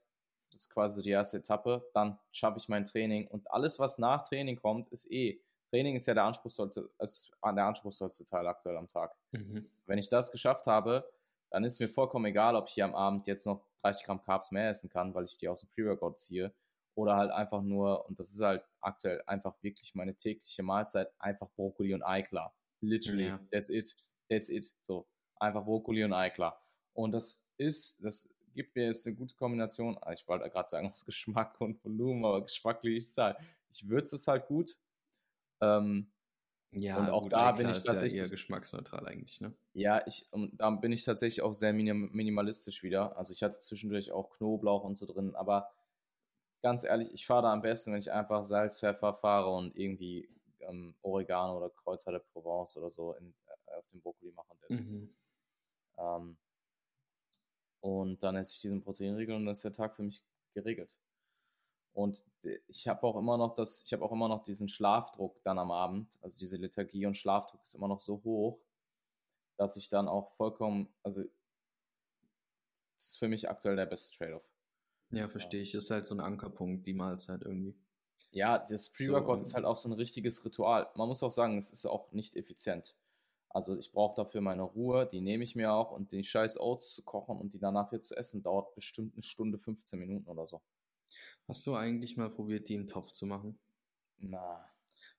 [0.59, 1.88] ist quasi die erste Etappe.
[1.94, 5.40] Dann schaffe ich mein Training und alles, was nach Training kommt, ist eh.
[5.71, 9.14] Training ist ja der anspruchsvollste, ist der anspruchsvollste Teil aktuell am Tag.
[9.33, 9.68] Mhm.
[9.87, 11.09] Wenn ich das geschafft habe,
[11.51, 14.51] dann ist mir vollkommen egal, ob ich hier am Abend jetzt noch 30 Gramm Carbs
[14.51, 16.53] mehr essen kann, weil ich die aus dem Pre-Workout ziehe.
[16.94, 21.49] Oder halt einfach nur, und das ist halt aktuell einfach wirklich meine tägliche Mahlzeit, einfach
[21.55, 22.53] Brokkoli und Eiklar.
[22.81, 23.40] Literally, ja.
[23.53, 23.94] that's it.
[24.29, 24.75] That's it.
[24.81, 26.61] So, einfach Brokkoli und Eiklar.
[26.94, 29.97] Und das ist, das gibt mir jetzt eine gute Kombination.
[30.01, 33.37] Ah, ich wollte gerade sagen, aus Geschmack und Volumen, aber geschmacklich ist es halt.
[33.71, 34.79] Ich würze es halt gut.
[35.61, 36.11] Ähm,
[36.73, 39.55] ja, und auch gut, da bin ich tatsächlich ja eher geschmacksneutral eigentlich, ne?
[39.73, 43.16] Ja, ich und da bin ich tatsächlich auch sehr minim minimalistisch wieder.
[43.16, 45.71] Also ich hatte zwischendurch auch Knoblauch und so drin, aber
[46.62, 50.29] ganz ehrlich, ich fahre da am besten, wenn ich einfach Salz, Pfeffer fahre und irgendwie
[50.61, 54.55] ähm, Oregano oder Kräuter de Provence oder so in, äh, auf dem Brokkoli mache.
[54.68, 55.14] Mhm.
[55.97, 56.37] Ähm,
[57.80, 60.98] und dann esse ich diesen Proteinriegel und dann ist der Tag für mich geregelt.
[61.92, 62.24] Und
[62.68, 65.70] ich habe auch immer noch das, ich habe auch immer noch diesen Schlafdruck dann am
[65.72, 66.16] Abend.
[66.22, 68.60] Also diese Lethargie und Schlafdruck ist immer noch so hoch,
[69.56, 71.22] dass ich dann auch vollkommen, also
[72.94, 74.48] das ist für mich aktuell der beste Trade-off.
[75.10, 75.72] Ja, verstehe ich.
[75.72, 77.74] Das ist halt so ein Ankerpunkt, die Mahlzeit irgendwie.
[78.30, 80.88] Ja, das Pre-Workout so, ist halt auch so ein richtiges Ritual.
[80.94, 82.96] Man muss auch sagen, es ist auch nicht effizient.
[83.50, 86.94] Also ich brauche dafür meine Ruhe, die nehme ich mir auch und die scheiß Oats
[86.94, 90.46] zu kochen und die danach hier zu essen, dauert bestimmt eine Stunde, 15 Minuten oder
[90.46, 90.61] so.
[91.46, 93.58] Hast du eigentlich mal probiert, die im Topf zu machen?
[94.18, 94.68] Na.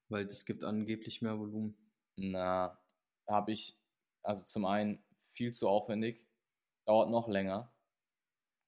[0.09, 1.75] Weil das gibt angeblich mehr Volumen.
[2.15, 2.77] Na,
[3.27, 3.79] habe ich,
[4.21, 6.27] also zum einen viel zu aufwendig,
[6.85, 7.71] dauert noch länger.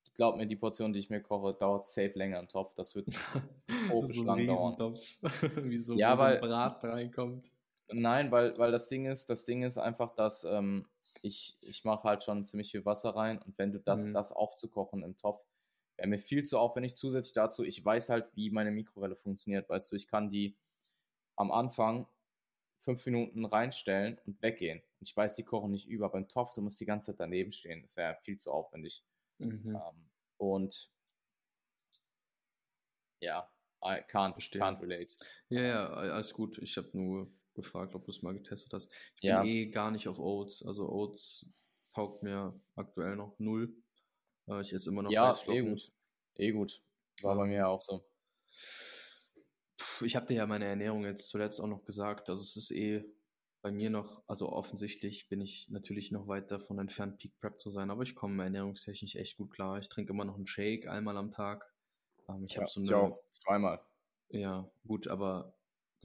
[0.04, 2.74] Ich glaube mir, die Portion, die ich mir koche, dauert safe länger im Topf.
[2.76, 3.08] Das wird
[4.08, 4.96] so lang dauern.
[5.64, 7.52] Wie so, ja, weil, so ein Brat reinkommt.
[7.92, 10.88] Nein, weil, weil das Ding ist, das Ding ist einfach, dass ähm,
[11.22, 14.14] ich, ich mache halt schon ziemlich viel Wasser rein und wenn du das, mhm.
[14.14, 15.46] das aufzukochen im Topf,
[15.98, 16.96] wäre mir viel zu aufwendig.
[16.96, 19.70] Zusätzlich dazu, ich weiß halt, wie meine Mikrowelle funktioniert.
[19.70, 20.58] Weißt du, ich kann die
[21.36, 22.08] am Anfang
[22.80, 24.80] fünf Minuten reinstellen und weggehen.
[25.00, 26.10] Und ich weiß, die kochen nicht über.
[26.10, 27.84] Beim Topf, du musst die ganze Zeit daneben stehen.
[27.84, 29.04] Das wäre viel zu aufwendig.
[29.38, 29.76] Mhm.
[29.76, 30.92] Um, und
[33.20, 33.48] ja,
[33.84, 35.16] I can't, can't relate.
[35.50, 36.58] Ja, ja, alles gut.
[36.58, 38.92] Ich habe nur gefragt, ob du es mal getestet hast.
[39.16, 39.42] Ich ja.
[39.42, 40.64] bin eh gar nicht auf Oats.
[40.64, 41.46] Also Oats
[41.94, 43.74] taugt mir aktuell noch null.
[44.48, 45.92] Äh, ich esse immer noch Ja, eh gut.
[46.36, 46.82] Eh gut.
[47.22, 48.04] War bei mir auch so.
[50.04, 52.30] Ich habe dir ja meine Ernährung jetzt zuletzt auch noch gesagt.
[52.30, 53.06] Also es ist eh
[53.62, 57.70] bei mir noch, also offensichtlich bin ich natürlich noch weit davon entfernt, Peak Prep zu
[57.70, 59.78] sein, aber ich komme ernährungstechnisch echt gut klar.
[59.78, 61.72] Ich trinke immer noch einen Shake einmal am Tag.
[62.28, 63.18] Ähm, ich ja, habe so eine.
[63.30, 63.80] zweimal.
[64.30, 65.54] Ja, gut, aber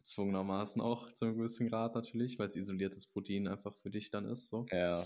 [0.07, 4.25] gezwungenermaßen auch zu einem gewissen Grad natürlich, weil es isoliertes Protein einfach für dich dann
[4.25, 4.49] ist.
[4.49, 4.67] So.
[4.71, 5.05] Ja.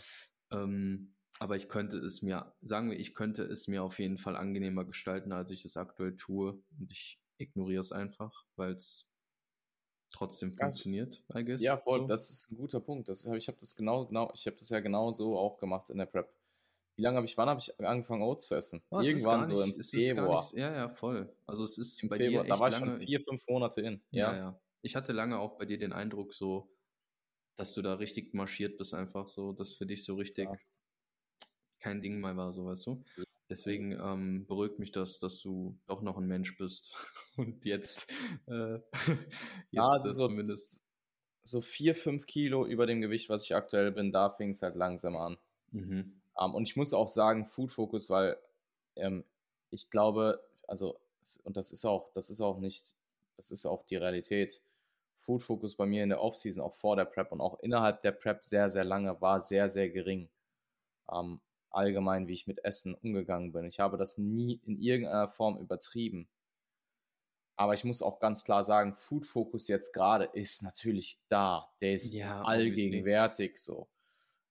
[0.52, 4.36] Ähm, aber ich könnte es mir, sagen wir, ich könnte es mir auf jeden Fall
[4.36, 6.62] angenehmer gestalten, als ich es aktuell tue.
[6.78, 9.08] Und ich ignoriere es einfach, weil es
[10.10, 11.62] trotzdem funktioniert, I guess.
[11.62, 12.06] Ja, voll, so.
[12.06, 13.08] das ist ein guter Punkt.
[13.08, 15.96] Das, ich habe das genau, genau, ich habe das ja genau so auch gemacht in
[15.96, 16.30] der Prep.
[16.96, 18.82] Wie lange habe ich, wann habe ich angefangen Oats zu essen?
[18.90, 20.42] Oh, Irgendwann nicht, so im Februar.
[20.42, 21.32] Nicht, ja, ja, voll.
[21.46, 23.80] Also es ist Im bei Februar, dir echt da war lange, schon vier, fünf Monate
[23.80, 24.02] in.
[24.10, 24.32] Ja.
[24.32, 24.60] ja, ja.
[24.82, 26.70] Ich hatte lange auch bei dir den Eindruck so,
[27.56, 30.56] dass du da richtig marschiert bist einfach so, dass für dich so richtig ja.
[31.80, 33.04] kein Ding mehr war, so weißt du.
[33.50, 36.96] Deswegen ähm, beruhigt mich das, dass du doch noch ein Mensch bist
[37.36, 38.10] und jetzt,
[38.46, 38.74] äh,
[39.06, 39.28] jetzt
[39.70, 40.84] ja, also so, zumindest
[41.42, 44.76] so vier, fünf Kilo über dem Gewicht, was ich aktuell bin, da fing es halt
[44.76, 45.36] langsam an.
[45.72, 46.20] Mhm.
[46.34, 48.38] Um, ähm, und ich muss auch sagen, Food Focus, weil
[48.96, 49.24] ähm,
[49.70, 51.00] ich glaube, also
[51.44, 52.96] und das ist auch, das ist auch nicht,
[53.36, 54.62] das ist auch die Realität.
[55.20, 58.12] Food Focus bei mir in der Offseason, auch vor der Prep und auch innerhalb der
[58.12, 60.28] Prep sehr, sehr lange, war sehr, sehr gering.
[61.12, 63.64] Ähm, allgemein, wie ich mit Essen umgegangen bin.
[63.64, 66.28] Ich habe das nie in irgendeiner Form übertrieben.
[67.56, 71.70] Aber ich muss auch ganz klar sagen, Food Focus jetzt gerade ist natürlich da.
[71.80, 73.88] Der ist ja, allgegenwärtig so.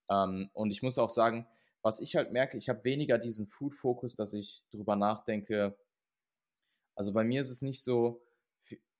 [0.09, 1.47] Ähm, und ich muss auch sagen,
[1.81, 5.77] was ich halt merke, ich habe weniger diesen Food Focus, dass ich drüber nachdenke.
[6.95, 8.21] Also bei mir ist es nicht so,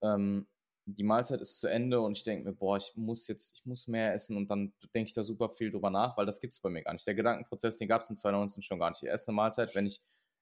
[0.02, 0.48] ähm,
[0.94, 3.88] die Mahlzeit ist zu Ende und ich denke mir, boah, ich muss jetzt, ich muss
[3.88, 6.60] mehr essen und dann denke ich da super viel drüber nach, weil das gibt es
[6.60, 7.06] bei mir gar nicht.
[7.06, 9.04] Der Gedankenprozess, den gab es in 2019 schon gar nicht.
[9.04, 10.02] Ich esse eine Mahlzeit, wenn ich,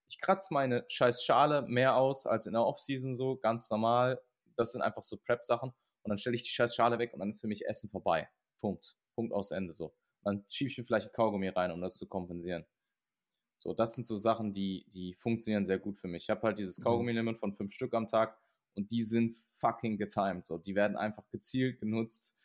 [0.09, 4.21] ich kratze meine scheiß Schale mehr aus als in der Offseason so, ganz normal.
[4.55, 7.31] Das sind einfach so Prep-Sachen und dann stelle ich die scheiß Schale weg und dann
[7.31, 8.29] ist für mich Essen vorbei.
[8.59, 8.95] Punkt.
[9.15, 9.93] Punkt aus Ende so.
[10.23, 12.65] Dann schiebe ich mir vielleicht ein Kaugummi rein, um das zu kompensieren.
[13.59, 16.23] So, das sind so Sachen, die, die funktionieren sehr gut für mich.
[16.23, 16.83] Ich habe halt dieses mhm.
[16.83, 18.37] Kaugummi-Limit von fünf Stück am Tag
[18.77, 20.45] und die sind fucking getimed.
[20.45, 22.39] So, die werden einfach gezielt genutzt,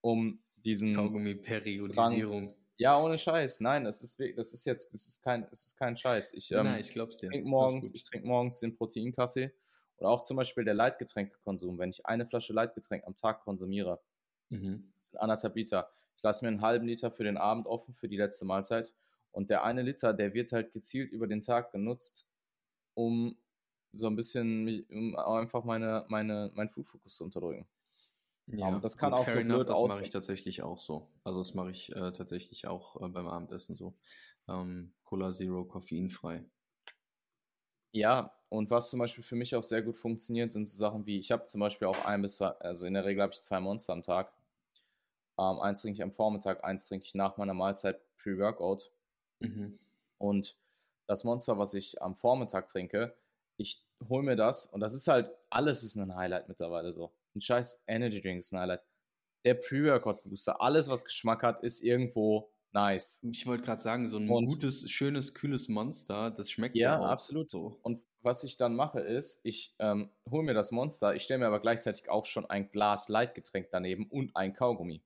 [0.00, 2.52] um diesen Kaugummi-Periodisierung.
[2.78, 3.60] Ja, ohne Scheiß.
[3.60, 6.34] Nein, das ist das ist jetzt, das ist kein, das ist kein Scheiß.
[6.34, 7.30] Ich, ähm, Nein, ich glaub's dir.
[7.30, 9.50] Trink morgens, ich trinke morgens den Proteinkaffee
[9.96, 11.78] oder auch zum Beispiel der Leitgetränkekonsum.
[11.78, 14.02] Wenn ich eine Flasche Leitgetränk am Tag konsumiere,
[14.50, 14.92] mhm.
[14.98, 15.90] das sind anderthalb Liter.
[16.16, 18.92] Ich lasse mir einen halben Liter für den Abend offen für die letzte Mahlzeit
[19.32, 22.30] und der eine Liter, der wird halt gezielt über den Tag genutzt,
[22.94, 23.38] um
[23.98, 27.66] so ein bisschen, um einfach meine, meine, meinen Food-Fokus zu unterdrücken.
[28.48, 31.08] Ja, um, das kann auch so enough, Das mache ich tatsächlich auch so.
[31.24, 33.94] Also das mache ich äh, tatsächlich auch äh, beim Abendessen so.
[34.48, 36.44] Ähm, Cola Zero, koffeinfrei.
[37.92, 41.18] Ja, und was zum Beispiel für mich auch sehr gut funktioniert, sind so Sachen wie,
[41.18, 43.58] ich habe zum Beispiel auch ein bis zwei, also in der Regel habe ich zwei
[43.58, 44.32] Monster am Tag.
[45.38, 48.92] Ähm, eins trinke ich am Vormittag, eins trinke ich nach meiner Mahlzeit Pre-Workout.
[49.40, 49.78] Mhm.
[50.18, 50.56] Und
[51.06, 53.16] das Monster, was ich am Vormittag trinke,
[53.56, 57.12] ich hole mir das und das ist halt, alles ist ein Highlight mittlerweile so.
[57.34, 58.82] Ein scheiß Energy Drink ist ein Highlight.
[59.44, 63.24] Der Pre-Workout Booster, alles was Geschmack hat, ist irgendwo nice.
[63.30, 66.98] Ich wollte gerade sagen, so ein und, gutes, schönes, kühles Monster, das schmeckt ja, ja
[66.98, 67.78] auch absolut so.
[67.82, 71.46] Und was ich dann mache ist, ich ähm, hole mir das Monster, ich stelle mir
[71.46, 75.02] aber gleichzeitig auch schon ein Glas Leitgetränk daneben und ein Kaugummi.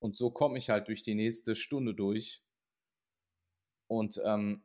[0.00, 2.42] Und so komme ich halt durch die nächste Stunde durch.
[3.86, 4.64] Und ähm,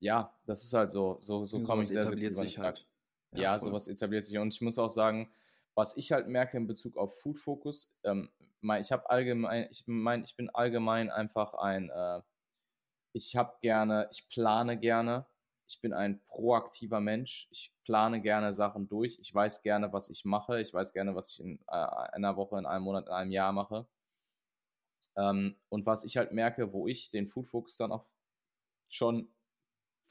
[0.00, 2.86] ja, das ist halt so, so, so komme ich sehr, sehr gut sich halt.
[3.32, 4.38] Ja, ja sowas etabliert sich.
[4.38, 5.32] Und ich muss auch sagen,
[5.74, 8.30] was ich halt merke in Bezug auf Food Focus, ähm,
[8.80, 12.22] ich habe allgemein, ich meine, ich bin allgemein einfach ein, äh,
[13.12, 15.26] ich habe gerne, ich plane gerne,
[15.66, 20.24] ich bin ein proaktiver Mensch, ich plane gerne Sachen durch, ich weiß gerne, was ich
[20.24, 23.30] mache, ich weiß gerne, was ich in äh, einer Woche, in einem Monat, in einem
[23.30, 23.86] Jahr mache.
[25.16, 28.06] Ähm, und was ich halt merke, wo ich den Food Focus dann auch
[28.88, 29.28] schon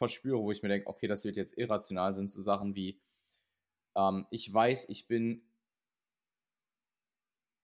[0.03, 2.99] verspüre, wo ich mir denke, okay, das wird jetzt irrational, sind so Sachen wie,
[3.95, 5.41] ähm, ich weiß, ich bin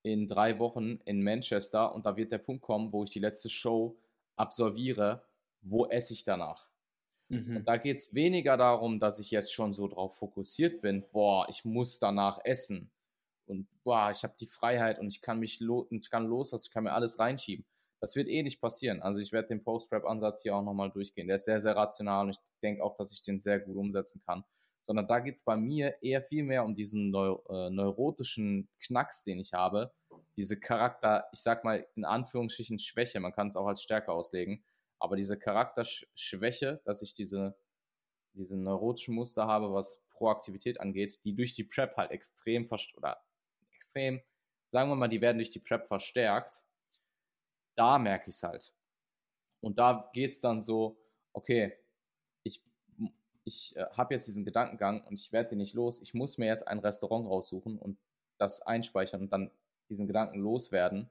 [0.03, 3.49] in drei Wochen in Manchester und da wird der Punkt kommen, wo ich die letzte
[3.49, 3.97] Show
[4.37, 5.25] absolviere,
[5.61, 6.69] wo esse ich danach?
[7.27, 7.57] Mhm.
[7.57, 11.45] Und da geht es weniger darum, dass ich jetzt schon so drauf fokussiert bin, boah,
[11.49, 12.89] ich muss danach essen.
[13.47, 16.67] und boah, ich habe die Freiheit und ich kann mich lo und ich kann loslassen,
[16.67, 17.65] ich kann mir alles reinschieben.
[17.99, 19.01] Das wird eh nicht passieren.
[19.01, 21.27] Also ich werde den Post-Prep-Ansatz hier auch nochmal durchgehen.
[21.27, 24.21] Der ist sehr, sehr rational und ich denke auch, dass ich den sehr gut umsetzen
[24.25, 24.45] kann.
[24.81, 29.23] Sondern da geht es bei mir eher viel mehr um diesen neu äh, neurotischen Knacks,
[29.23, 29.91] den ich habe.
[30.37, 34.63] Diese Charakter, ich sag mal in Anführungsstrichen Schwäche, man kann es auch als Stärke auslegen,
[34.97, 37.57] aber diese Charakterschwäche, dass ich diese,
[38.33, 43.21] diese neurotischen Muster habe, was Proaktivität angeht, die durch die Prep halt extrem oder
[43.75, 44.21] extrem,
[44.69, 46.63] sagen wir mal, die werden durch die Prep verstärkt
[47.75, 48.73] da merke ich es halt.
[49.61, 50.97] Und da geht es dann so,
[51.33, 51.73] okay,
[52.43, 52.63] ich,
[53.43, 56.01] ich äh, habe jetzt diesen Gedankengang und ich werde den nicht los.
[56.01, 57.97] Ich muss mir jetzt ein Restaurant raussuchen und
[58.37, 59.51] das einspeichern und dann
[59.89, 61.09] diesen Gedanken loswerden.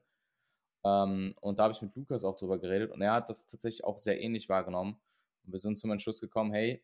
[0.85, 3.85] Ähm, und da habe ich mit Lukas auch drüber geredet und er hat das tatsächlich
[3.85, 4.99] auch sehr ähnlich wahrgenommen.
[5.44, 6.83] Und wir sind zum Entschluss gekommen, hey,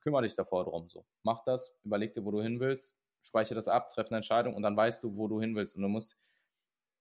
[0.00, 0.88] kümmere dich davor drum.
[0.88, 4.54] So, mach das, überleg dir, wo du hin willst, speichere das ab, treffe eine Entscheidung
[4.54, 5.76] und dann weißt du, wo du hin willst.
[5.76, 6.20] Und du musst,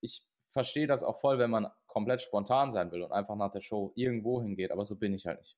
[0.02, 3.62] ich verstehe das auch voll, wenn man komplett spontan sein will und einfach nach der
[3.62, 5.58] Show irgendwo hingeht, aber so bin ich halt nicht.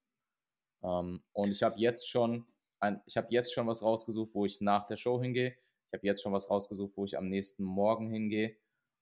[0.84, 2.46] Ähm, und ich habe jetzt schon
[2.80, 5.56] ein, ich habe jetzt schon was rausgesucht, wo ich nach der Show hingehe.
[5.88, 8.56] Ich habe jetzt schon was rausgesucht, wo ich am nächsten Morgen hingehe.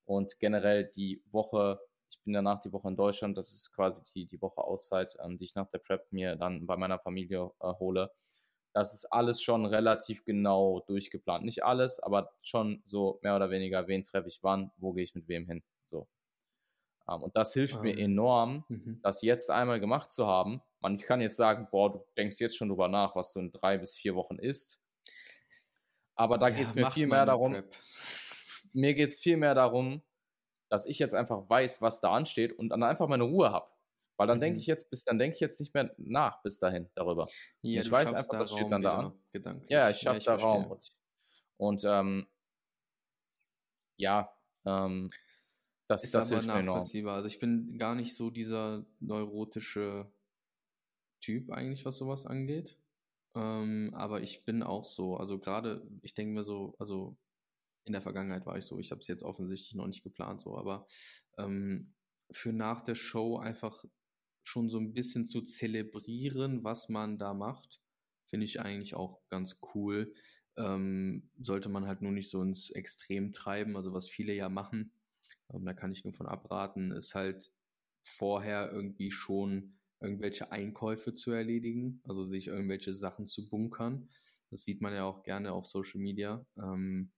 [0.05, 4.25] Und generell die Woche, ich bin danach die Woche in Deutschland, das ist quasi die,
[4.25, 7.73] die Woche Auszeit, ähm, die ich nach der Prep mir dann bei meiner Familie äh,
[7.79, 8.11] hole.
[8.73, 11.43] Das ist alles schon relativ genau durchgeplant.
[11.43, 15.15] Nicht alles, aber schon so mehr oder weniger, wen treffe ich wann, wo gehe ich
[15.15, 15.63] mit wem hin.
[15.87, 16.07] So.
[17.07, 18.99] Um, ähm, und das hilft um, mir enorm, mhm.
[19.01, 20.61] das jetzt einmal gemacht zu haben.
[20.79, 23.77] Man kann jetzt sagen, boah, du denkst jetzt schon drüber nach, was du in drei
[23.77, 24.83] bis vier Wochen isst.
[26.15, 27.53] Aber da ja, geht es mir viel mehr darum.
[27.53, 27.75] Prep.
[28.73, 30.03] Mir geht es viel mehr darum,
[30.69, 33.67] dass ich jetzt einfach weiß, was da ansteht und dann einfach meine Ruhe habe.
[34.17, 34.41] Weil dann mhm.
[34.41, 37.27] denke ich jetzt, bis dann denke ich jetzt nicht mehr nach bis dahin darüber.
[37.61, 39.23] Ja, ich weiß einfach, das steht dann da an.
[39.31, 39.69] Gedanklich.
[39.69, 40.47] Ja, ich habe ja, da verstehe.
[40.47, 40.71] Raum.
[40.71, 40.89] Und,
[41.57, 42.27] und ähm,
[43.95, 44.31] ja,
[44.65, 45.07] ähm,
[45.87, 47.15] das, ist das aber nachvollziehbar.
[47.15, 50.11] Also ich bin gar nicht so dieser neurotische
[51.21, 52.77] Typ eigentlich, was sowas angeht.
[53.35, 55.15] Ähm, aber ich bin auch so.
[55.15, 57.17] Also gerade, ich denke mir so, also
[57.85, 60.57] in der Vergangenheit war ich so, ich habe es jetzt offensichtlich noch nicht geplant so,
[60.57, 60.85] aber
[61.37, 61.93] ähm,
[62.31, 63.85] für nach der Show einfach
[64.43, 67.81] schon so ein bisschen zu zelebrieren, was man da macht,
[68.25, 70.13] finde ich eigentlich auch ganz cool.
[70.57, 74.91] Ähm, sollte man halt nur nicht so ins Extrem treiben, also was viele ja machen
[75.53, 77.51] ähm, da kann ich nur von abraten, ist halt
[78.03, 84.09] vorher irgendwie schon irgendwelche Einkäufe zu erledigen, also sich irgendwelche Sachen zu bunkern.
[84.51, 86.45] Das sieht man ja auch gerne auf Social Media.
[86.57, 87.11] Ähm,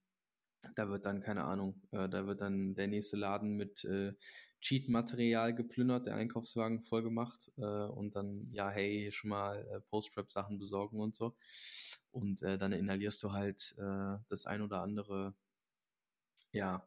[0.74, 4.14] da wird dann, keine Ahnung, äh, da wird dann der nächste Laden mit äh,
[4.60, 10.58] Cheat-Material geplündert, der Einkaufswagen voll gemacht äh, und dann, ja, hey, schon mal äh, Post-Prep-Sachen
[10.58, 11.34] besorgen und so.
[12.10, 15.34] Und äh, dann inhalierst du halt äh, das ein oder andere,
[16.52, 16.86] ja,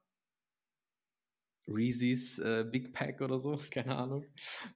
[1.68, 4.26] Reese's äh, Big Pack oder so, keine Ahnung.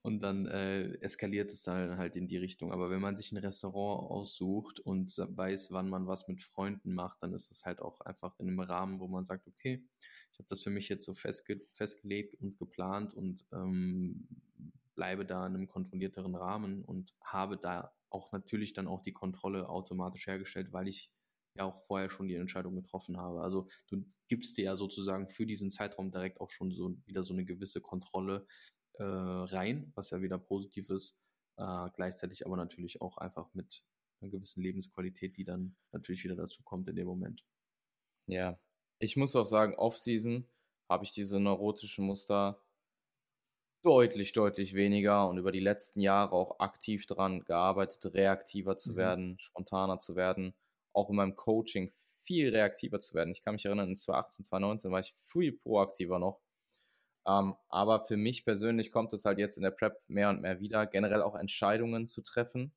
[0.01, 2.71] Und dann äh, eskaliert es dann halt in die Richtung.
[2.71, 7.21] Aber wenn man sich ein Restaurant aussucht und weiß, wann man was mit Freunden macht,
[7.21, 9.83] dann ist es halt auch einfach in einem Rahmen, wo man sagt, okay,
[10.31, 14.27] ich habe das für mich jetzt so festge festgelegt und geplant und ähm,
[14.95, 19.69] bleibe da in einem kontrollierteren Rahmen und habe da auch natürlich dann auch die Kontrolle
[19.69, 21.11] automatisch hergestellt, weil ich
[21.57, 23.41] ja auch vorher schon die Entscheidung getroffen habe.
[23.41, 27.33] Also du gibst dir ja sozusagen für diesen Zeitraum direkt auch schon so wieder so
[27.33, 28.45] eine gewisse Kontrolle
[28.93, 31.19] äh, rein, was ja wieder positiv ist.
[31.57, 33.83] Äh, gleichzeitig aber natürlich auch einfach mit
[34.21, 37.43] einer gewissen Lebensqualität, die dann natürlich wieder dazu kommt in dem Moment.
[38.27, 38.59] Ja,
[38.99, 40.47] ich muss auch sagen, Off-Season
[40.89, 42.61] habe ich diese neurotischen Muster
[43.83, 48.95] deutlich, deutlich weniger und über die letzten Jahre auch aktiv daran gearbeitet, reaktiver zu mhm.
[48.97, 50.53] werden, spontaner zu werden
[50.97, 51.91] auch in meinem Coaching
[52.23, 53.31] viel reaktiver zu werden.
[53.31, 56.41] Ich kann mich erinnern, in 2018, 2019 war ich viel proaktiver noch.
[57.25, 60.59] Ähm, aber für mich persönlich kommt es halt jetzt in der Prep mehr und mehr
[60.59, 62.73] wieder, generell auch Entscheidungen zu treffen.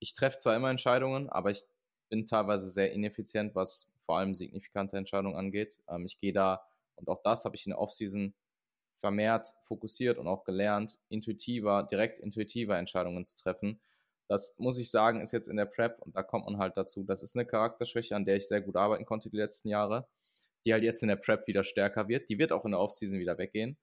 [0.00, 1.64] Ich treffe zwar immer Entscheidungen, aber ich
[2.08, 5.80] bin teilweise sehr ineffizient, was vor allem signifikante Entscheidungen angeht.
[5.88, 6.64] Ähm, ich gehe da,
[6.96, 8.34] und auch das habe ich in der Offseason
[8.96, 13.80] vermehrt fokussiert und auch gelernt, intuitiver, direkt intuitiver Entscheidungen zu treffen
[14.32, 17.04] das muss ich sagen, ist jetzt in der Prep und da kommt man halt dazu.
[17.04, 20.08] Das ist eine Charakterschwäche, an der ich sehr gut arbeiten konnte die letzten Jahre,
[20.64, 22.30] die halt jetzt in der Prep wieder stärker wird.
[22.30, 23.76] Die wird auch in der Offseason wieder weggehen.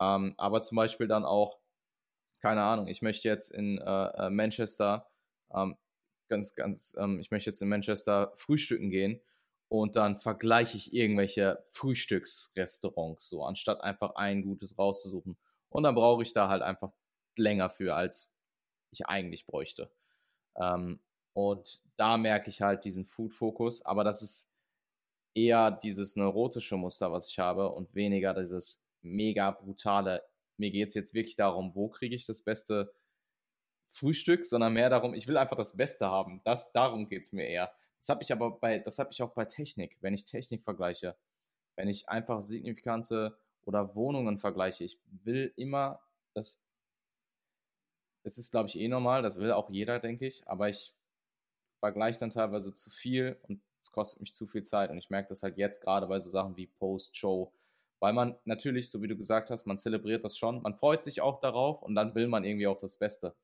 [0.00, 1.60] Ähm, aber zum Beispiel dann auch,
[2.40, 5.08] keine Ahnung, ich möchte jetzt in äh, äh, Manchester,
[5.54, 5.76] ähm,
[6.28, 9.20] ganz, ganz, ähm, ich möchte jetzt in Manchester frühstücken gehen
[9.68, 15.36] und dann vergleiche ich irgendwelche Frühstücksrestaurants so, anstatt einfach ein gutes rauszusuchen.
[15.68, 16.90] Und dann brauche ich da halt einfach
[17.36, 18.33] länger für als
[18.94, 19.90] ich eigentlich bräuchte.
[20.56, 21.00] Ähm,
[21.34, 24.54] und da merke ich halt diesen Food-Fokus, aber das ist,
[25.34, 30.22] eher dieses neurotische Muster, was ich habe und weniger dieses mega brutale.
[30.56, 32.94] Mir geht es jetzt wirklich darum, wo kriege ich das beste
[33.86, 36.40] Frühstück, sondern mehr darum, ich will einfach das Beste haben.
[36.44, 37.72] Das, darum geht es mir eher.
[37.98, 41.16] Das habe ich aber bei, das habe ich auch bei Technik, wenn ich Technik vergleiche.
[41.76, 44.84] Wenn ich einfach signifikante oder Wohnungen vergleiche.
[44.84, 46.00] Ich will immer
[46.34, 46.63] das.
[48.24, 50.94] Es ist, glaube ich, eh normal, das will auch jeder, denke ich, aber ich
[51.78, 54.90] vergleiche dann teilweise zu viel und es kostet mich zu viel Zeit.
[54.90, 57.52] Und ich merke das halt jetzt gerade bei so Sachen wie Post-Show,
[58.00, 61.20] weil man natürlich, so wie du gesagt hast, man zelebriert das schon, man freut sich
[61.20, 63.34] auch darauf und dann will man irgendwie auch das Beste.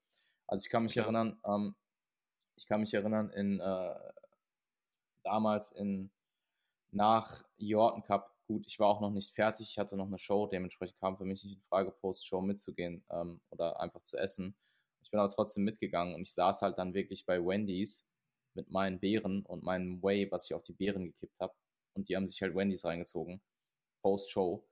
[0.46, 1.04] Also ich kann mich Klar.
[1.06, 1.74] erinnern, ähm,
[2.56, 3.94] ich kann mich erinnern, in äh,
[5.22, 6.10] damals in
[6.92, 10.46] nach Jordan Cup, gut, ich war auch noch nicht fertig, ich hatte noch eine Show,
[10.46, 14.56] dementsprechend kam für mich nicht in Frage, Post-Show mitzugehen ähm, oder einfach zu essen.
[15.10, 18.08] Ich bin aber trotzdem mitgegangen und ich saß halt dann wirklich bei Wendy's
[18.54, 21.52] mit meinen Beeren und meinem Whey, was ich auf die Beeren gekippt habe.
[21.94, 23.40] Und die haben sich halt Wendy's reingezogen,
[24.02, 24.64] Post-Show.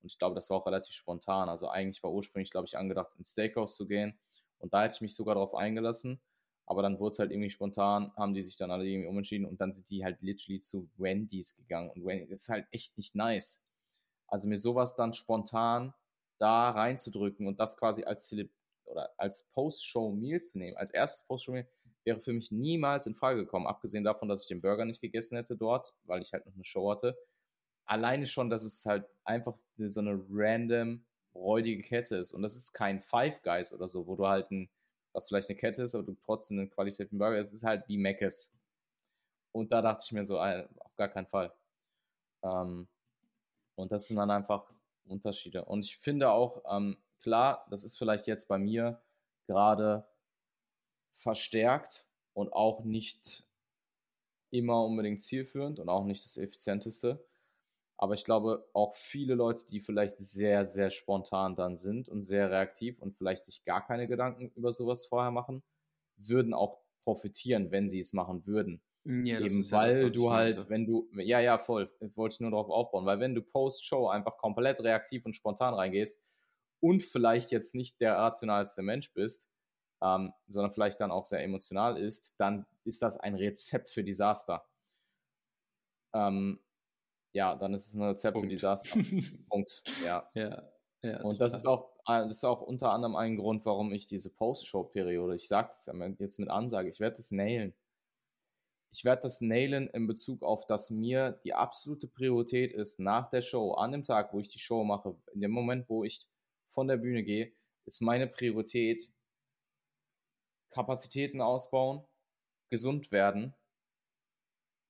[0.00, 1.48] Und ich glaube, das war auch relativ spontan.
[1.48, 4.16] Also eigentlich war ursprünglich, glaube ich, angedacht, ins Steakhouse zu gehen.
[4.60, 6.20] Und da hätte ich mich sogar darauf eingelassen.
[6.66, 9.60] Aber dann wurde es halt irgendwie spontan, haben die sich dann alle irgendwie umentschieden und
[9.60, 11.90] dann sind die halt literally zu Wendy's gegangen.
[11.90, 13.66] Und Wendy's ist halt echt nicht nice.
[14.28, 15.94] Also mir sowas dann spontan
[16.38, 18.28] da reinzudrücken und das quasi als
[18.90, 21.66] oder als Post-Show-Meal zu nehmen, als erstes Post-Show-Meal,
[22.04, 25.36] wäre für mich niemals in Frage gekommen, abgesehen davon, dass ich den Burger nicht gegessen
[25.36, 27.18] hätte dort, weil ich halt noch eine Show hatte.
[27.84, 32.32] Alleine schon, dass es halt einfach so eine random räudige Kette ist.
[32.32, 34.70] Und das ist kein Five Guys oder so, wo du halt ein,
[35.12, 37.36] was vielleicht eine Kette ist, aber du trotzdem einen qualitativen Burger.
[37.36, 38.52] Es ist halt wie Mc's.
[39.52, 41.52] Und da dachte ich mir so, auf gar keinen Fall.
[42.42, 42.88] Ähm,
[43.74, 44.72] und das sind dann einfach
[45.06, 45.64] Unterschiede.
[45.64, 49.02] Und ich finde auch, ähm, klar, das ist vielleicht jetzt bei mir
[49.46, 50.08] gerade
[51.12, 53.46] verstärkt und auch nicht
[54.50, 57.24] immer unbedingt zielführend und auch nicht das effizienteste.
[57.98, 62.50] Aber ich glaube, auch viele Leute, die vielleicht sehr, sehr spontan dann sind und sehr
[62.50, 65.62] reaktiv und vielleicht sich gar keine Gedanken über sowas vorher machen,
[66.16, 68.82] würden auch profitieren, wenn sie es machen würden.
[69.04, 70.70] Ja, Eben weil ja das, du halt, meinte.
[70.70, 74.38] wenn du, ja, ja, voll, wollte ich nur darauf aufbauen, weil wenn du Post-Show einfach
[74.38, 76.22] komplett reaktiv und spontan reingehst
[76.80, 79.50] und vielleicht jetzt nicht der rationalste Mensch bist,
[80.02, 84.66] ähm, sondern vielleicht dann auch sehr emotional ist, dann ist das ein Rezept für Desaster.
[86.14, 86.60] Ähm,
[87.32, 88.48] ja, dann ist es ein Rezept Punkt.
[88.48, 88.98] für Desaster.
[89.48, 89.82] Punkt.
[90.04, 90.28] Ja.
[90.34, 90.62] ja,
[91.02, 94.06] ja und das ist, auch, äh, das ist auch unter anderem ein Grund, warum ich
[94.06, 97.74] diese Post-Show-Periode, ich sage es jetzt mit Ansage, ich werde das nailen.
[98.92, 103.42] Ich werde das nailen in Bezug auf, dass mir die absolute Priorität ist, nach der
[103.42, 106.26] Show, an dem Tag, wo ich die Show mache, in dem Moment, wo ich
[106.70, 107.52] von der Bühne gehe,
[107.86, 109.12] ist meine Priorität
[110.70, 112.04] Kapazitäten ausbauen,
[112.70, 113.54] gesund werden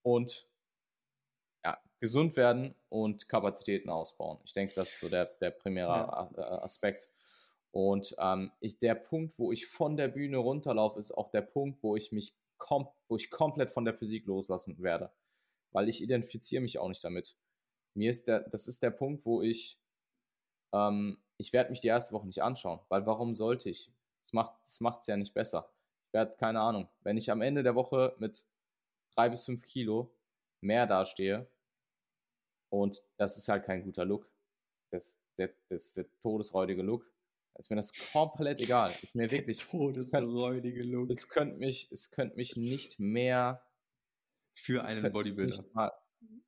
[0.02, 0.50] und
[2.00, 4.38] gesund werden und Kapazitäten ausbauen.
[4.44, 6.30] Ich denke, das ist so der, der primäre ja.
[6.36, 7.10] Äh, Aspekt.
[7.72, 11.82] Und ähm, ich, der Punkt, wo ich von der Bühne runterlaufe, ist auch der Punkt,
[11.82, 12.34] wo ich mich
[13.08, 15.10] wo ich komplett von der Physik loslassen werde.
[15.72, 17.38] Weil ich identifiziere mich auch nicht damit.
[17.94, 19.80] Mir ist der, das ist der Punkt, wo ich,
[20.74, 23.90] ähm, ich werde mich die erste Woche nicht anschauen, weil warum sollte ich?
[24.22, 25.72] Das macht es das ja nicht besser.
[26.06, 28.44] Ich werde, keine Ahnung, wenn ich am Ende der Woche mit
[29.14, 30.14] drei bis fünf Kilo
[30.60, 31.48] mehr dastehe,
[32.70, 34.30] und das ist halt kein guter Look.
[34.90, 37.04] Das, das, das ist der todesräudige Look.
[37.58, 38.90] ist mir das komplett egal.
[39.02, 39.58] Ist mir wirklich.
[39.66, 41.10] todesräudige Look.
[41.10, 43.62] Es könnte mich, es könnte mich nicht mehr.
[44.54, 45.64] Für einen Bodybuilder.
[45.72, 45.92] Mal,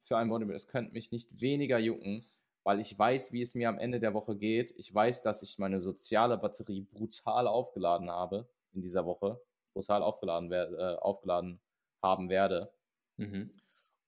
[0.04, 0.56] für einen Bodybuilder.
[0.56, 2.24] Es könnte mich nicht weniger jucken,
[2.64, 4.72] weil ich weiß, wie es mir am Ende der Woche geht.
[4.76, 9.40] Ich weiß, dass ich meine soziale Batterie brutal aufgeladen habe in dieser Woche.
[9.72, 11.60] Brutal aufgeladen, werde, äh, aufgeladen
[12.02, 12.72] haben werde.
[13.16, 13.50] Mhm.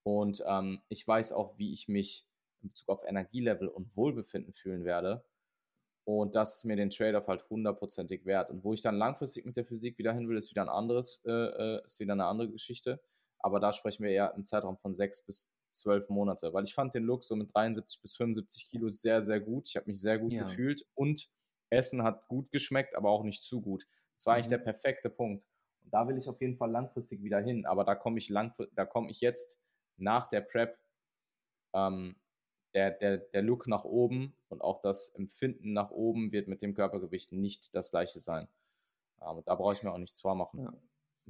[0.02, 2.26] Und ähm, ich weiß auch, wie ich mich
[2.62, 5.24] in Bezug auf Energielevel und Wohlbefinden fühlen werde.
[6.04, 8.50] Und das ist mir den Trade-off halt hundertprozentig wert.
[8.50, 11.22] Und wo ich dann langfristig mit der Physik wieder hin will, ist wieder ein anderes,
[11.24, 13.00] äh, äh, ist wieder eine andere Geschichte.
[13.38, 16.52] Aber da sprechen wir eher im Zeitraum von sechs bis zwölf Monate.
[16.52, 19.68] Weil ich fand den Look so mit 73 bis 75 Kilo sehr, sehr gut.
[19.68, 20.44] Ich habe mich sehr gut ja.
[20.44, 21.30] gefühlt und
[21.70, 23.86] Essen hat gut geschmeckt, aber auch nicht zu gut.
[24.16, 24.36] Das war mhm.
[24.36, 25.46] eigentlich der perfekte Punkt.
[25.82, 27.66] Und da will ich auf jeden Fall langfristig wieder hin.
[27.66, 29.60] Aber da komme ich langfristig, da komme ich jetzt
[29.96, 30.78] nach der Prep
[31.72, 32.16] ähm,
[32.74, 36.74] der, der, der Look nach oben und auch das Empfinden nach oben wird mit dem
[36.74, 38.48] Körpergewicht nicht das gleiche sein.
[39.18, 40.60] Aber da brauche ich mir auch nichts vormachen.
[40.60, 40.72] Ja.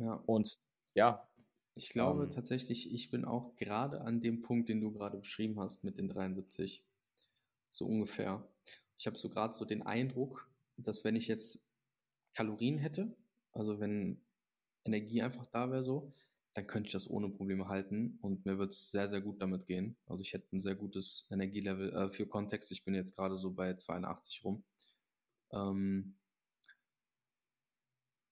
[0.06, 0.22] ja.
[0.26, 0.58] Und
[0.94, 1.28] ja.
[1.74, 5.58] Ich glaube ähm, tatsächlich, ich bin auch gerade an dem Punkt, den du gerade beschrieben
[5.58, 6.84] hast mit den 73.
[7.70, 8.48] So ungefähr.
[8.96, 11.66] Ich habe so gerade so den Eindruck, dass wenn ich jetzt
[12.32, 13.16] Kalorien hätte,
[13.52, 14.20] also wenn
[14.84, 16.12] Energie einfach da wäre so,
[16.54, 19.66] dann könnte ich das ohne Probleme halten und mir wird es sehr, sehr gut damit
[19.66, 19.96] gehen.
[20.06, 21.92] Also ich hätte ein sehr gutes Energielevel.
[21.92, 24.62] Äh, für Kontext, ich bin jetzt gerade so bei 82 rum.
[25.52, 26.16] Ähm,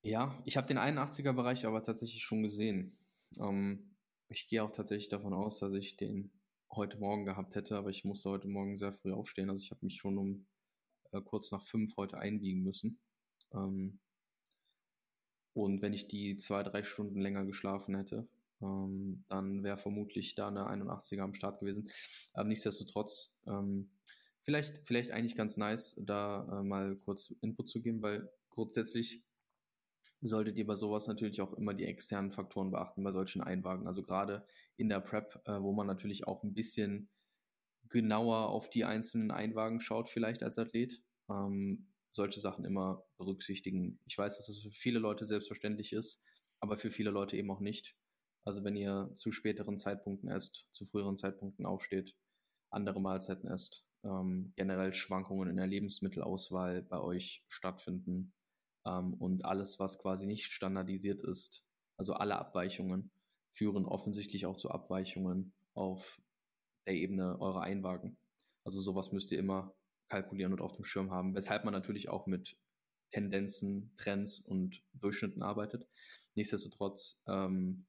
[0.03, 2.97] ja, ich habe den 81er-Bereich aber tatsächlich schon gesehen.
[3.41, 3.97] Ähm,
[4.29, 6.31] ich gehe auch tatsächlich davon aus, dass ich den
[6.71, 9.51] heute Morgen gehabt hätte, aber ich musste heute Morgen sehr früh aufstehen.
[9.51, 10.47] Also ich habe mich schon um
[11.13, 12.99] äh, kurz nach fünf heute einwiegen müssen.
[13.53, 13.99] Ähm,
[15.55, 18.27] und wenn ich die zwei, drei Stunden länger geschlafen hätte,
[18.63, 21.91] ähm, dann wäre vermutlich da eine 81er am Start gewesen.
[22.33, 23.91] Aber nichtsdestotrotz, ähm,
[24.43, 29.23] vielleicht, vielleicht eigentlich ganz nice, da äh, mal kurz Input zu geben, weil grundsätzlich
[30.29, 33.87] solltet ihr bei sowas natürlich auch immer die externen Faktoren beachten, bei solchen Einwagen.
[33.87, 34.47] Also gerade
[34.77, 37.09] in der Prep, äh, wo man natürlich auch ein bisschen
[37.89, 41.03] genauer auf die einzelnen Einwagen schaut, vielleicht als Athlet.
[41.29, 43.99] Ähm, solche Sachen immer berücksichtigen.
[44.07, 46.23] Ich weiß, dass es für viele Leute selbstverständlich ist,
[46.61, 47.97] aber für viele Leute eben auch nicht.
[48.45, 52.17] Also wenn ihr zu späteren Zeitpunkten erst, zu früheren Zeitpunkten aufsteht,
[52.71, 58.33] andere Mahlzeiten esst, ähm, generell Schwankungen in der Lebensmittelauswahl bei euch stattfinden
[58.85, 61.65] ähm, und alles, was quasi nicht standardisiert ist,
[61.97, 63.11] also alle Abweichungen,
[63.51, 66.21] führen offensichtlich auch zu Abweichungen auf
[66.87, 68.17] der Ebene eurer Einwagen.
[68.65, 69.75] Also sowas müsst ihr immer
[70.09, 72.57] kalkulieren und auf dem Schirm haben, weshalb man natürlich auch mit
[73.11, 75.87] Tendenzen, Trends und Durchschnitten arbeitet.
[76.35, 77.85] Nichtsdestotrotz, ähm,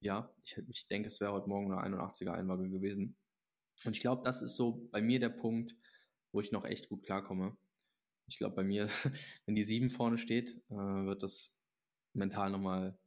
[0.00, 3.16] ja, ich, ich denke, es wäre heute Morgen eine 81er Einwaage gewesen.
[3.84, 5.76] Und ich glaube, das ist so bei mir der Punkt,
[6.30, 7.56] wo ich noch echt gut klarkomme.
[8.26, 8.86] Ich glaube, bei mir,
[9.46, 11.58] wenn die 7 vorne steht, äh, wird das
[12.14, 12.98] mental nochmal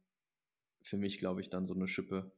[0.82, 2.32] für mich, glaube ich, dann so eine Schippe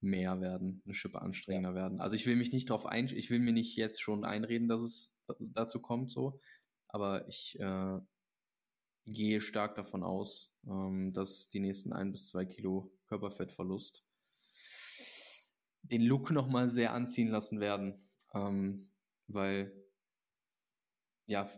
[0.00, 1.76] mehr werden, eine Schippe anstrengender ja.
[1.76, 2.00] werden.
[2.00, 4.82] Also ich will mich nicht darauf ein, ich will mir nicht jetzt schon einreden, dass
[4.82, 6.40] es dazu kommt, so.
[6.88, 7.98] Aber ich äh,
[9.06, 14.04] gehe stark davon aus, ähm, dass die nächsten ein bis zwei Kilo Körperfettverlust
[15.82, 18.08] den Look nochmal sehr anziehen lassen werden.
[18.32, 18.90] Ähm,
[19.26, 19.83] weil
[21.26, 21.50] ja,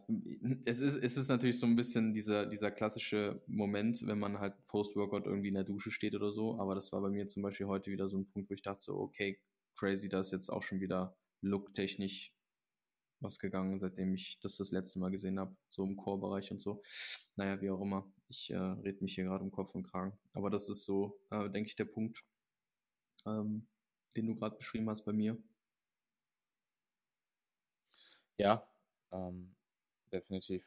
[0.64, 4.54] es ist, es ist natürlich so ein bisschen dieser, dieser klassische Moment, wenn man halt
[4.68, 6.58] Post-Workout irgendwie in der Dusche steht oder so.
[6.60, 8.82] Aber das war bei mir zum Beispiel heute wieder so ein Punkt, wo ich dachte
[8.82, 9.40] so, okay,
[9.76, 12.32] crazy, da ist jetzt auch schon wieder looktechnisch
[13.20, 16.82] was gegangen, seitdem ich das das letzte Mal gesehen habe, so im Core-Bereich und so.
[17.34, 18.10] Naja, wie auch immer.
[18.28, 20.18] Ich äh, rede mich hier gerade um Kopf und Kragen.
[20.32, 22.24] Aber das ist so, äh, denke ich, der Punkt,
[23.26, 23.66] ähm,
[24.16, 25.36] den du gerade beschrieben hast bei mir.
[28.38, 28.68] Ja,
[29.12, 29.55] ähm,
[30.12, 30.64] definitiv.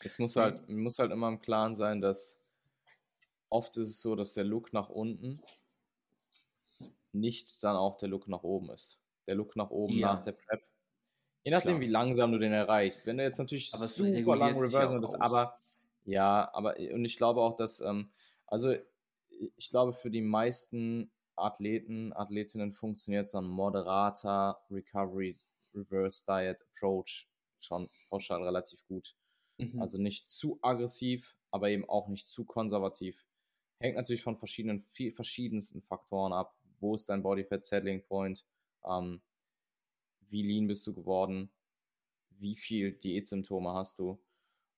[0.00, 2.40] Es muss halt, muss halt immer im Klaren sein, dass
[3.48, 5.40] oft ist es so, dass der Look nach unten
[7.12, 8.98] nicht dann auch der Look nach oben ist.
[9.26, 10.14] Der Look nach oben ja.
[10.14, 10.62] nach der Prep.
[11.44, 11.80] Je nachdem, Klar.
[11.80, 13.06] wie langsam du den erreichst.
[13.06, 15.58] Wenn du jetzt natürlich aber super lang Reverse bist, aber
[16.04, 18.10] ja, aber und ich glaube auch, dass, ähm,
[18.46, 18.74] also
[19.56, 25.38] ich glaube, für die meisten Athleten, Athletinnen funktioniert so ein moderater Recovery
[25.74, 27.28] Reverse Diet Approach
[27.60, 29.16] schon pauschal relativ gut.
[29.58, 29.80] Mhm.
[29.80, 33.26] Also nicht zu aggressiv, aber eben auch nicht zu konservativ.
[33.80, 36.56] Hängt natürlich von verschiedenen, viel, verschiedensten Faktoren ab.
[36.80, 38.44] Wo ist dein Body Fat Settling Point?
[38.84, 39.20] Ähm,
[40.28, 41.50] wie lean bist du geworden?
[42.30, 44.18] Wie viel Diätsymptome hast du?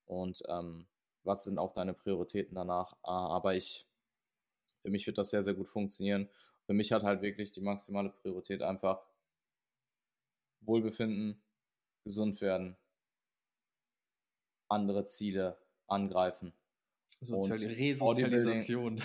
[0.06, 0.86] Und ähm,
[1.24, 2.94] was sind auch deine Prioritäten danach?
[3.04, 3.86] Äh, aber ich,
[4.82, 6.28] für mich wird das sehr, sehr gut funktionieren.
[6.66, 9.02] Für mich hat halt wirklich die maximale Priorität einfach
[10.60, 11.42] Wohlbefinden,
[12.04, 12.76] gesund werden,
[14.68, 16.52] andere Ziele angreifen.
[17.22, 19.02] Sozial Resozialisation.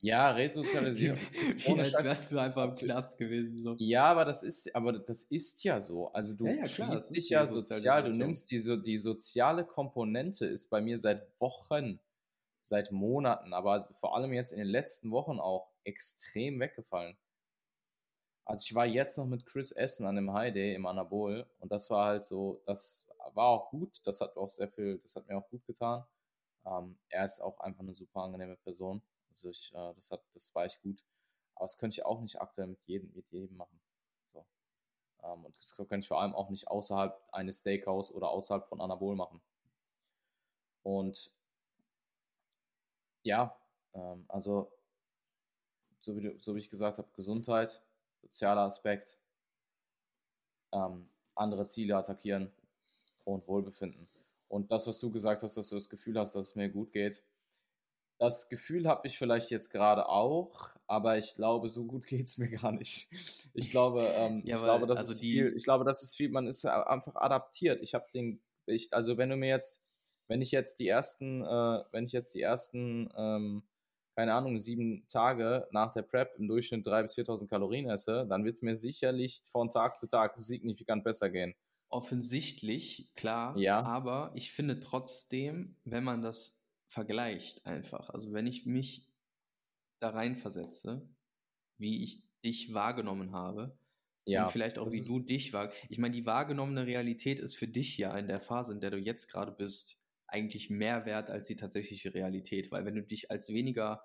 [0.00, 1.16] Ja, Resozialisierung.
[1.32, 3.62] Wie als wärst du einfach im Knast gewesen.
[3.62, 3.76] So.
[3.78, 6.08] Ja, aber das ist, aber das ist ja so.
[6.12, 10.70] Also du ja, ja, klar, dich ja sozial, du nimmst die, die soziale Komponente ist
[10.70, 12.00] bei mir seit Wochen,
[12.62, 17.16] seit Monaten, aber vor allem jetzt in den letzten Wochen auch extrem weggefallen.
[18.46, 21.72] Also ich war jetzt noch mit Chris Essen an dem High Day im Anabol und
[21.72, 25.26] das war halt so, das war auch gut, das hat auch sehr viel, das hat
[25.26, 26.04] mir auch gut getan.
[26.64, 29.02] Ähm, er ist auch einfach eine super angenehme Person.
[29.30, 31.02] Also ich, äh, das hat, das war ich gut.
[31.56, 33.80] Aber das könnte ich auch nicht aktuell mit jedem, mit jedem machen.
[34.32, 34.46] So.
[35.24, 38.80] Ähm, und das könnte ich vor allem auch nicht außerhalb eines Steakhouse oder außerhalb von
[38.80, 39.40] Anabol machen.
[40.84, 41.32] Und
[43.24, 43.56] ja,
[43.92, 44.70] ähm, also
[46.00, 47.82] so wie, so wie ich gesagt habe, Gesundheit,
[48.22, 49.18] sozialer Aspekt,
[50.72, 52.52] ähm, andere Ziele attackieren
[53.24, 54.08] und Wohlbefinden.
[54.48, 56.92] Und das, was du gesagt hast, dass du das Gefühl hast, dass es mir gut
[56.92, 57.22] geht,
[58.18, 62.38] das Gefühl habe ich vielleicht jetzt gerade auch, aber ich glaube, so gut geht es
[62.38, 63.08] mir gar nicht.
[63.54, 66.30] Ich glaube, ähm, ja, ich, glaube das also ist viel, ich glaube, das ist viel,
[66.30, 67.82] man ist einfach adaptiert.
[67.82, 69.84] Ich habe den, ich, also wenn du mir jetzt,
[70.28, 73.62] wenn ich jetzt die ersten, äh, wenn ich jetzt die ersten, ähm,
[74.16, 78.44] keine Ahnung, sieben Tage nach der Prep im Durchschnitt 3.000 bis 4.000 Kalorien esse, dann
[78.44, 81.54] wird es mir sicherlich von Tag zu Tag signifikant besser gehen.
[81.88, 83.56] Offensichtlich, klar.
[83.58, 83.82] Ja.
[83.82, 89.06] Aber ich finde trotzdem, wenn man das vergleicht einfach, also wenn ich mich
[90.00, 91.08] da reinversetze,
[91.78, 93.78] wie ich dich wahrgenommen habe,
[94.24, 95.70] Ja, und vielleicht auch, wie du dich wahr.
[95.88, 98.98] Ich meine, die wahrgenommene Realität ist für dich ja in der Phase, in der du
[98.98, 102.70] jetzt gerade bist, eigentlich mehr wert als die tatsächliche Realität.
[102.70, 104.04] Weil wenn du dich als weniger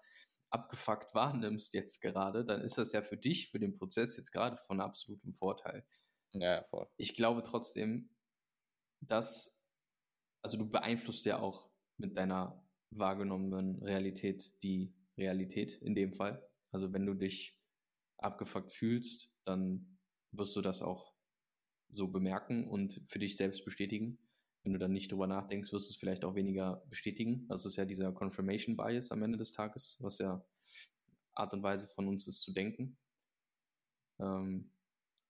[0.50, 4.58] abgefuckt wahrnimmst jetzt gerade, dann ist das ja für dich, für den Prozess jetzt gerade
[4.58, 5.86] von absolutem Vorteil.
[6.34, 6.88] Ja, voll.
[6.98, 8.10] Ich glaube trotzdem,
[9.00, 9.74] dass,
[10.42, 16.46] also du beeinflusst ja auch mit deiner wahrgenommenen Realität die Realität in dem Fall.
[16.72, 17.58] Also wenn du dich
[18.18, 20.00] abgefuckt fühlst, dann
[20.32, 21.14] wirst du das auch
[21.90, 24.18] so bemerken und für dich selbst bestätigen.
[24.64, 27.48] Wenn du dann nicht drüber nachdenkst, wirst du es vielleicht auch weniger bestätigen.
[27.48, 30.46] Das ist ja dieser Confirmation Bias am Ende des Tages, was ja
[31.34, 32.98] Art und Weise von uns ist zu denken.
[34.20, 34.72] Ähm,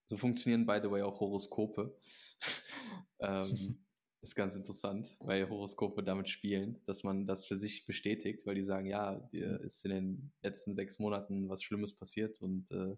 [0.06, 1.98] so funktionieren, by the way, auch Horoskope.
[3.20, 3.78] ähm,
[4.22, 8.62] ist ganz interessant, weil Horoskope damit spielen, dass man das für sich bestätigt, weil die
[8.62, 12.96] sagen, ja, dir ist in den letzten sechs Monaten was Schlimmes passiert und äh,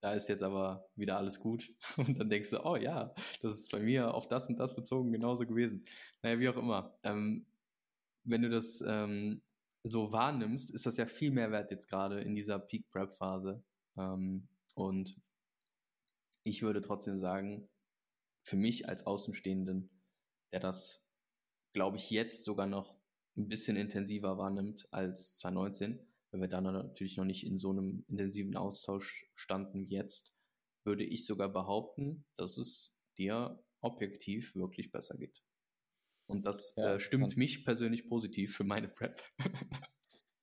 [0.00, 1.74] da ist jetzt aber wieder alles gut.
[1.96, 5.12] Und dann denkst du, oh ja, das ist bei mir auf das und das bezogen
[5.12, 5.84] genauso gewesen.
[6.22, 6.98] Naja, wie auch immer.
[7.02, 7.46] Ähm,
[8.24, 9.42] wenn du das ähm,
[9.82, 13.62] so wahrnimmst, ist das ja viel mehr wert jetzt gerade in dieser Peak-Prep-Phase.
[13.96, 15.20] Ähm, und
[16.44, 17.68] ich würde trotzdem sagen,
[18.42, 19.90] für mich als Außenstehenden,
[20.52, 21.08] der das,
[21.72, 22.96] glaube ich, jetzt sogar noch
[23.36, 28.04] ein bisschen intensiver wahrnimmt als 2019, weil wir dann natürlich noch nicht in so einem
[28.08, 30.36] intensiven Austausch standen wie jetzt,
[30.84, 35.44] würde ich sogar behaupten, dass es dir objektiv wirklich besser geht.
[36.28, 39.18] Und das Ja, äh, stimmt mich persönlich positiv für meine Prep.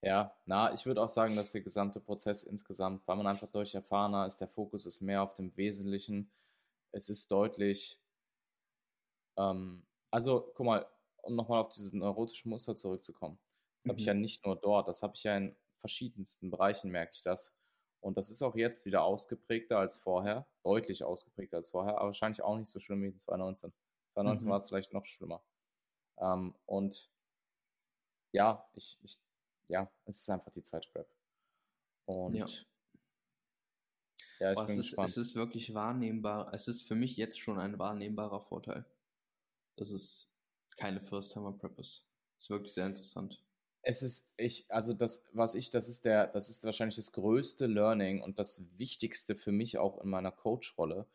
[0.01, 3.75] Ja, na, ich würde auch sagen, dass der gesamte Prozess insgesamt, weil man einfach deutlich
[3.75, 6.31] erfahrener ist, der Fokus ist mehr auf dem Wesentlichen.
[6.91, 8.01] Es ist deutlich,
[9.37, 10.87] ähm, also guck mal,
[11.23, 13.39] um nochmal auf diese neurotischen Muster zurückzukommen.
[13.81, 14.05] Das habe ich Mhm.
[14.05, 17.55] ja nicht nur dort, das habe ich ja in verschiedensten Bereichen, merke ich das.
[18.01, 22.41] Und das ist auch jetzt wieder ausgeprägter als vorher, deutlich ausgeprägter als vorher, aber wahrscheinlich
[22.43, 23.73] auch nicht so schlimm wie in 2019.
[24.09, 24.51] 2019 Mhm.
[24.51, 25.43] war es vielleicht noch schlimmer.
[26.19, 27.11] Ähm, und
[28.33, 29.19] ja, ich, ich,
[29.67, 31.09] ja, es ist einfach die zweite Prep.
[32.05, 32.45] Und Ja.
[34.39, 35.09] ja, ich es bin ist, gespannt.
[35.09, 36.53] es ist wirklich wahrnehmbar.
[36.53, 38.85] Es ist für mich jetzt schon ein wahrnehmbarer Vorteil.
[39.75, 40.33] Dass es
[40.77, 42.07] keine First-Timer-Prep ist.
[42.39, 43.43] Ist wirklich sehr interessant.
[43.89, 47.67] Es ist, ich, also das, was ich, das ist der, das ist wahrscheinlich das größte
[47.67, 51.07] Learning und das Wichtigste für mich auch in meiner Coach-Rolle,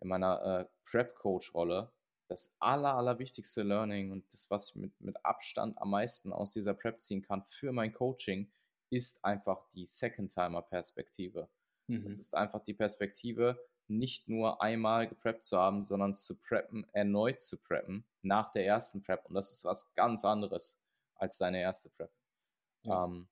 [0.00, 1.92] in meiner äh, Prep-Coach-Rolle.
[2.28, 6.72] Das aller, allerwichtigste Learning und das, was ich mit, mit Abstand am meisten aus dieser
[6.72, 8.50] Prep ziehen kann für mein Coaching,
[8.88, 11.50] ist einfach die Second-Timer-Perspektive.
[11.88, 12.06] Mhm.
[12.06, 17.42] Es ist einfach die Perspektive, nicht nur einmal gepreppt zu haben, sondern zu preppen, erneut
[17.42, 19.26] zu preppen nach der ersten Prep.
[19.26, 20.80] Und das ist was ganz anderes
[21.16, 22.10] als deine erste Prep.
[22.82, 23.04] Ja.
[23.04, 23.28] Ähm,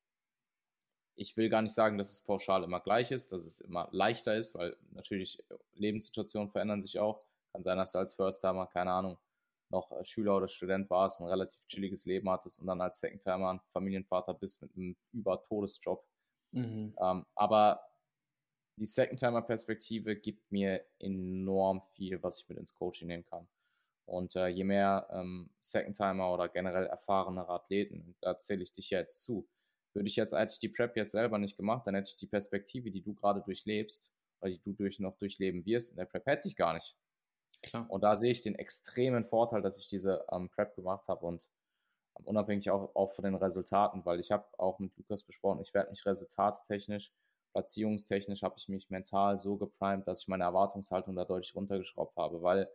[1.14, 4.34] ich will gar nicht sagen, dass es pauschal immer gleich ist, dass es immer leichter
[4.34, 5.42] ist, weil natürlich
[5.74, 7.22] Lebenssituationen verändern sich auch.
[7.52, 9.18] Kann sein, dass du als First-Timer, keine Ahnung,
[9.68, 13.60] noch Schüler oder Student warst, ein relativ chilliges Leben hattest und dann als Second-Timer ein
[13.72, 16.04] Familienvater bist mit einem Über-Todesjob.
[16.52, 16.94] Mhm.
[17.00, 17.80] Ähm, aber
[18.76, 23.46] die Second-Timer-Perspektive gibt mir enorm viel, was ich mit ins Coaching nehmen kann.
[24.04, 28.98] Und äh, je mehr ähm, Second-Timer oder generell erfahrenere Athleten, da zähle ich dich ja
[28.98, 29.48] jetzt zu,
[29.94, 32.26] würde ich jetzt, hätte ich die Prep jetzt selber nicht gemacht, dann hätte ich die
[32.26, 36.26] Perspektive, die du gerade durchlebst, oder die du durch, noch durchleben wirst, in der Prep
[36.26, 36.96] hätte ich gar nicht.
[37.62, 37.88] Klar.
[37.88, 41.48] Und da sehe ich den extremen Vorteil, dass ich diese ähm, Prep gemacht habe und
[42.18, 45.72] ähm, unabhängig auch, auch von den Resultaten, weil ich habe auch mit Lukas besprochen, ich
[45.72, 47.12] werde mich resultattechnisch,
[47.52, 52.42] platzierungstechnisch habe ich mich mental so geprimed, dass ich meine Erwartungshaltung da deutlich runtergeschraubt habe,
[52.42, 52.68] weil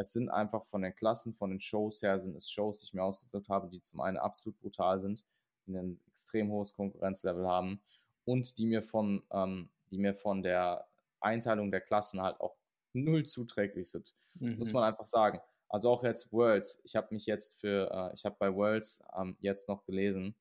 [0.00, 2.94] es sind einfach von den Klassen, von den Shows her, sind es Shows, die ich
[2.94, 5.24] mir ausgesucht habe, die zum einen absolut brutal sind,
[5.66, 7.82] die ein extrem hohes Konkurrenzlevel haben
[8.24, 10.88] und die mir von, ähm, die mir von der
[11.20, 12.56] Einteilung der Klassen halt auch
[12.92, 14.56] null zuträglich sind Mhm.
[14.56, 15.40] muss man einfach sagen.
[15.68, 16.82] Also auch jetzt Worlds.
[16.84, 20.34] Ich habe mich jetzt für, äh, ich habe bei Worlds ähm, jetzt noch gelesen,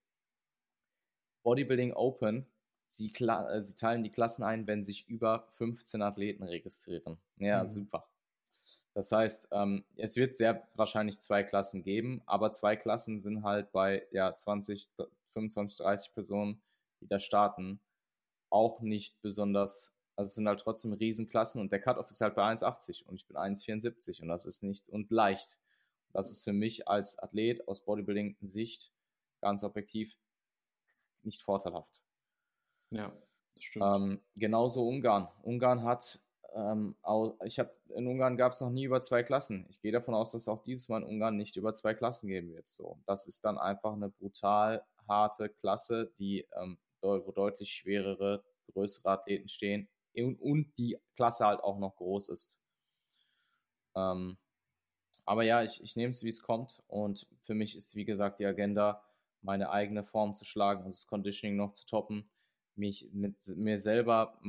[1.44, 2.46] Bodybuilding Open,
[2.88, 7.18] sie, äh, sie teilen die Klassen ein, wenn sich über 15 Athleten registrieren.
[7.38, 7.66] Ja, Mhm.
[7.66, 8.08] super.
[8.94, 13.72] Das heißt, ähm, es wird sehr wahrscheinlich zwei Klassen geben, aber zwei Klassen sind halt
[13.72, 14.90] bei ja, 20,
[15.34, 16.62] 25, 30 Personen,
[17.02, 17.80] die da starten,
[18.50, 22.44] auch nicht besonders, also es sind halt trotzdem Riesenklassen und der Cut-Off ist halt bei
[22.44, 25.60] 1,80 und ich bin 1,74 und das ist nicht und leicht.
[26.12, 28.92] Das ist für mich als Athlet aus Bodybuilding-Sicht
[29.42, 30.18] ganz objektiv
[31.24, 32.02] nicht vorteilhaft.
[32.92, 33.14] Ja,
[33.56, 33.86] das stimmt.
[33.86, 35.30] Ähm, genauso Ungarn.
[35.44, 36.20] Ungarn hat,
[36.56, 36.96] ähm,
[37.44, 39.66] ich habe in Ungarn gab es noch nie über zwei Klassen.
[39.70, 42.54] Ich gehe davon aus, dass auch dieses Mal in Ungarn nicht über zwei Klassen geben
[42.54, 42.68] wird.
[42.68, 48.44] So, das ist dann einfach eine brutal harte Klasse, die ähm, wo deutlich schwerere,
[48.74, 52.60] größere Athleten stehen und, und die Klasse halt auch noch groß ist.
[53.96, 54.38] Ähm,
[55.26, 56.84] aber ja, ich, ich nehme es, wie es kommt.
[56.88, 59.04] Und für mich ist, wie gesagt, die Agenda,
[59.42, 62.30] meine eigene Form zu schlagen und das Conditioning noch zu toppen,
[62.76, 64.40] mich mit mir selber,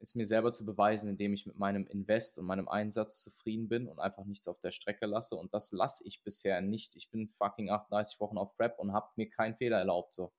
[0.00, 3.86] es mir selber zu beweisen, indem ich mit meinem Invest und meinem Einsatz zufrieden bin
[3.86, 5.36] und einfach nichts auf der Strecke lasse.
[5.36, 6.96] Und das lasse ich bisher nicht.
[6.96, 10.14] Ich bin fucking 38 Wochen auf Prep und habe mir keinen Fehler erlaubt.
[10.14, 10.32] So.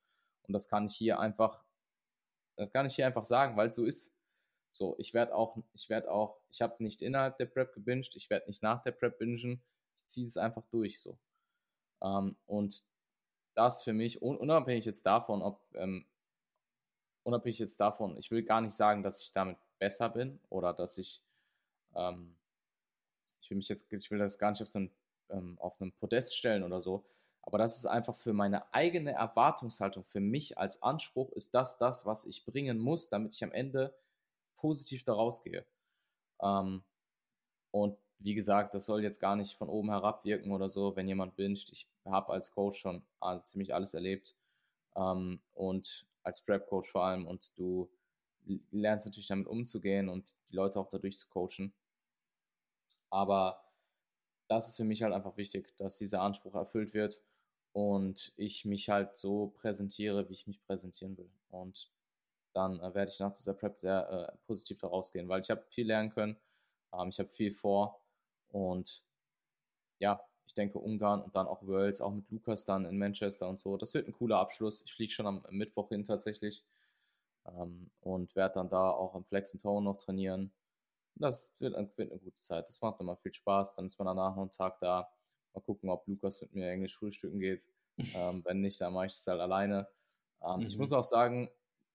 [0.48, 1.64] Und das kann ich hier einfach,
[2.56, 4.18] das kann ich hier einfach sagen, weil es so ist.
[4.72, 8.30] So, ich werde auch, ich werde auch, ich habe nicht innerhalb der Prep gebinged, ich
[8.30, 9.62] werde nicht nach der Prep bingen,
[9.98, 11.18] ich ziehe es einfach durch so.
[12.02, 12.84] Ähm, und
[13.54, 16.06] das für mich, unabhängig jetzt davon, ob, ähm,
[17.24, 20.98] unabhängig jetzt davon, ich will gar nicht sagen, dass ich damit besser bin oder dass
[20.98, 21.22] ich,
[21.96, 22.36] ähm,
[23.42, 24.92] ich will mich jetzt, ich will das gar nicht auf, ein,
[25.30, 27.04] ähm, auf einem Podest stellen oder so,
[27.44, 32.06] aber das ist einfach für meine eigene Erwartungshaltung, für mich als Anspruch ist das das,
[32.06, 33.94] was ich bringen muss, damit ich am Ende
[34.58, 35.66] positiv daraus gehe.
[36.42, 36.84] Ähm,
[37.72, 41.08] und wie gesagt, das soll jetzt gar nicht von oben herab wirken oder so, wenn
[41.08, 41.72] jemand binscht.
[41.72, 44.36] Ich habe als Coach schon also ziemlich alles erlebt
[44.96, 47.90] ähm, und als Prep-Coach vor allem und du
[48.72, 51.74] lernst natürlich damit umzugehen und die Leute auch dadurch zu coachen.
[53.10, 53.64] Aber
[54.48, 57.22] das ist für mich halt einfach wichtig, dass dieser Anspruch erfüllt wird
[57.74, 61.32] und ich mich halt so präsentiere, wie ich mich präsentieren will.
[61.50, 61.92] Und
[62.54, 65.64] dann äh, werde ich nach dieser Prep sehr äh, positiv daraus gehen, weil ich habe
[65.70, 66.38] viel lernen können,
[66.94, 68.02] ähm, ich habe viel vor
[68.50, 69.04] und
[70.00, 73.58] ja, ich denke Ungarn und dann auch Worlds, auch mit Lukas dann in Manchester und
[73.58, 73.78] so.
[73.78, 74.84] Das wird ein cooler Abschluss.
[74.86, 76.66] Ich fliege schon am Mittwoch hin tatsächlich
[77.48, 80.52] ähm, und werde dann da auch am Flex and Tone noch trainieren.
[81.16, 82.68] Das wird, wird, eine gute Zeit.
[82.68, 83.76] Das macht immer viel Spaß.
[83.76, 85.10] Dann ist man danach noch einen Tag da.
[85.54, 87.70] Mal gucken, ob Lukas mit mir Englisch frühstücken geht.
[87.98, 89.88] ähm, wenn nicht, dann mache ich es halt alleine.
[90.44, 90.68] Ähm, mhm.
[90.68, 91.50] Ich muss auch sagen,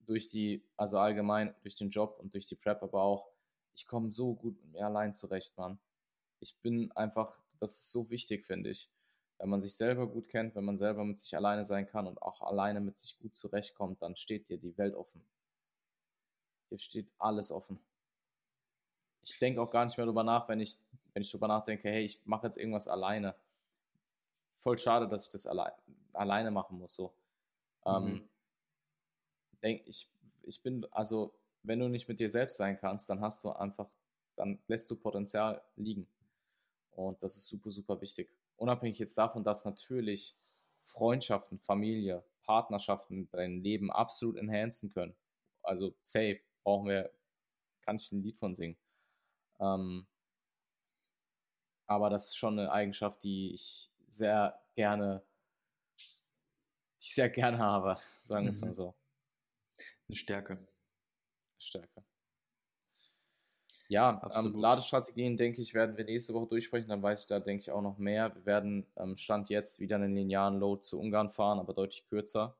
[0.06, 3.28] durch die, also allgemein durch den Job und durch die Prep, aber auch,
[3.74, 5.78] ich komme so gut mit mir allein zurecht, Mann.
[6.40, 8.90] Ich bin einfach, das ist so wichtig, finde ich.
[9.38, 12.22] Wenn man sich selber gut kennt, wenn man selber mit sich alleine sein kann und
[12.22, 15.22] auch alleine mit sich gut zurechtkommt, dann steht dir die Welt offen.
[16.70, 17.78] Dir steht alles offen.
[19.22, 20.78] Ich denke auch gar nicht mehr darüber nach, wenn ich,
[21.12, 23.34] wenn ich darüber nachdenke, hey, ich mache jetzt irgendwas alleine.
[24.60, 25.72] Voll schade, dass ich das alle,
[26.12, 26.94] alleine machen muss.
[26.94, 27.12] So.
[27.84, 28.08] Ähm, mhm.
[28.08, 28.28] Ähm,
[29.62, 30.08] denk, ich,
[30.42, 33.88] ich bin, also, wenn du nicht mit dir selbst sein kannst, dann hast du einfach,
[34.36, 36.06] dann lässt du Potenzial liegen.
[36.96, 38.30] Und das ist super, super wichtig.
[38.56, 40.34] Unabhängig jetzt davon, dass natürlich
[40.82, 45.14] Freundschaften, Familie, Partnerschaften dein Leben absolut enhancen können.
[45.62, 47.12] Also safe, brauchen wir,
[47.82, 48.78] kann ich ein Lied von singen.
[49.60, 50.06] Ähm,
[51.86, 55.22] aber das ist schon eine Eigenschaft, die ich sehr gerne,
[55.98, 58.74] die ich sehr gerne habe, sagen wir es mal mhm.
[58.74, 58.94] so.
[60.08, 60.66] Eine Stärke.
[61.58, 62.05] Stärke.
[63.88, 66.88] Ja, ähm, Ladestrategien, denke ich, werden wir nächste Woche durchsprechen.
[66.88, 68.34] Dann weiß ich da, denke ich, auch noch mehr.
[68.34, 72.56] Wir werden ähm, Stand jetzt wieder einen linearen Load zu Ungarn fahren, aber deutlich kürzer.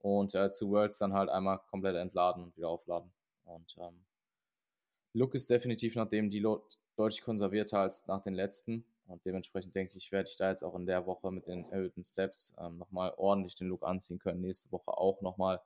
[0.00, 3.10] Und äh, zu Worlds dann halt einmal komplett entladen und wieder aufladen.
[3.44, 4.04] Und ähm,
[5.12, 6.64] Look ist definitiv nachdem die Load
[6.96, 8.84] deutlich konservierter als nach den letzten.
[9.08, 12.04] Und dementsprechend denke ich, werde ich da jetzt auch in der Woche mit den erhöhten
[12.04, 14.40] Steps ähm, nochmal ordentlich den Look anziehen können.
[14.40, 15.60] Nächste Woche auch nochmal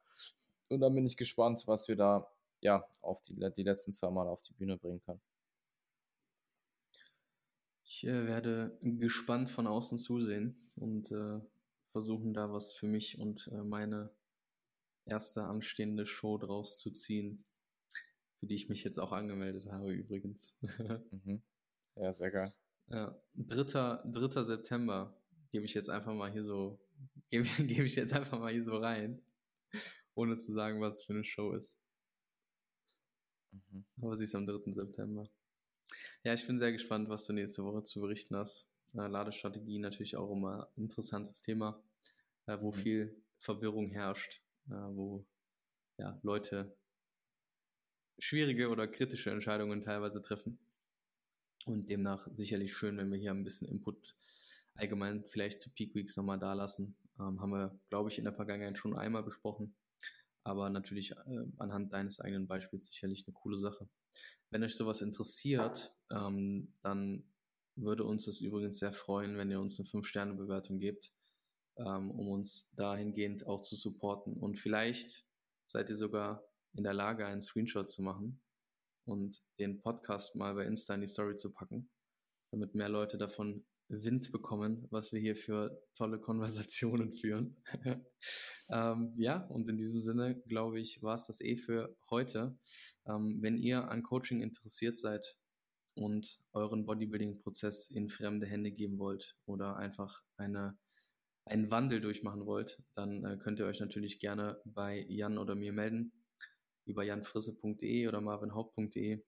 [0.69, 2.27] und dann bin ich gespannt, was wir da
[2.65, 5.21] ja auf die, die letzten zwei Mal auf die Bühne bringen können.
[7.85, 11.41] Ich äh, werde gespannt von außen zusehen und äh,
[11.87, 14.11] versuchen da was für mich und äh, meine
[15.05, 17.45] erste anstehende Show draus zu ziehen,
[18.41, 20.57] für die ich mich jetzt auch angemeldet habe übrigens.
[20.63, 21.43] mhm.
[21.97, 22.55] Ja, sehr geil.
[22.89, 24.03] Ja, 3.
[24.11, 24.43] 3.
[24.43, 25.15] September
[25.53, 26.81] gebe ich jetzt einfach mal hier so,
[27.31, 29.23] gebe, gebe ich jetzt einfach mal hier so rein
[30.15, 31.81] ohne zu sagen, was es für eine Show ist.
[33.71, 33.85] Mhm.
[34.03, 34.73] Aber sie ist am 3.
[34.73, 35.29] September.
[36.23, 38.69] Ja, ich bin sehr gespannt, was du nächste Woche zu berichten hast.
[38.95, 41.83] Äh, Ladestrategie natürlich auch immer ein interessantes Thema,
[42.47, 42.75] äh, wo mhm.
[42.75, 45.27] viel Verwirrung herrscht, äh, wo
[45.99, 46.77] ja, Leute
[48.19, 50.59] schwierige oder kritische Entscheidungen teilweise treffen.
[51.67, 54.17] Und demnach sicherlich schön, wenn wir hier ein bisschen Input
[54.75, 56.97] allgemein vielleicht zu Peak Weeks nochmal da lassen.
[57.19, 59.75] Ähm, haben wir, glaube ich, in der Vergangenheit schon einmal besprochen
[60.45, 63.89] aber natürlich äh, anhand deines eigenen Beispiels sicherlich eine coole Sache.
[64.51, 67.25] Wenn euch sowas interessiert, ähm, dann
[67.77, 71.13] würde uns das übrigens sehr freuen, wenn ihr uns eine 5-Sterne-Bewertung gebt.
[71.77, 74.35] ähm, um uns dahingehend auch zu supporten.
[74.35, 75.27] Und vielleicht
[75.67, 78.41] seid ihr sogar in der Lage, einen Screenshot zu machen
[79.07, 81.91] und den Podcast mal bei Insta in die Story zu packen,
[82.51, 83.65] damit mehr Leute davon
[84.03, 87.57] Wind bekommen, was wir hier für tolle Konversationen führen.
[88.71, 92.59] ähm, ja, und in diesem Sinne, glaube ich, war es das eh für heute.
[93.07, 95.37] Ähm, wenn ihr an Coaching interessiert seid
[95.95, 100.77] und euren Bodybuilding-Prozess in fremde Hände geben wollt oder einfach eine,
[101.45, 105.73] einen Wandel durchmachen wollt, dann äh, könnt ihr euch natürlich gerne bei Jan oder mir
[105.73, 106.13] melden
[106.87, 109.23] über janfrisse.de oder marvinhaupt.de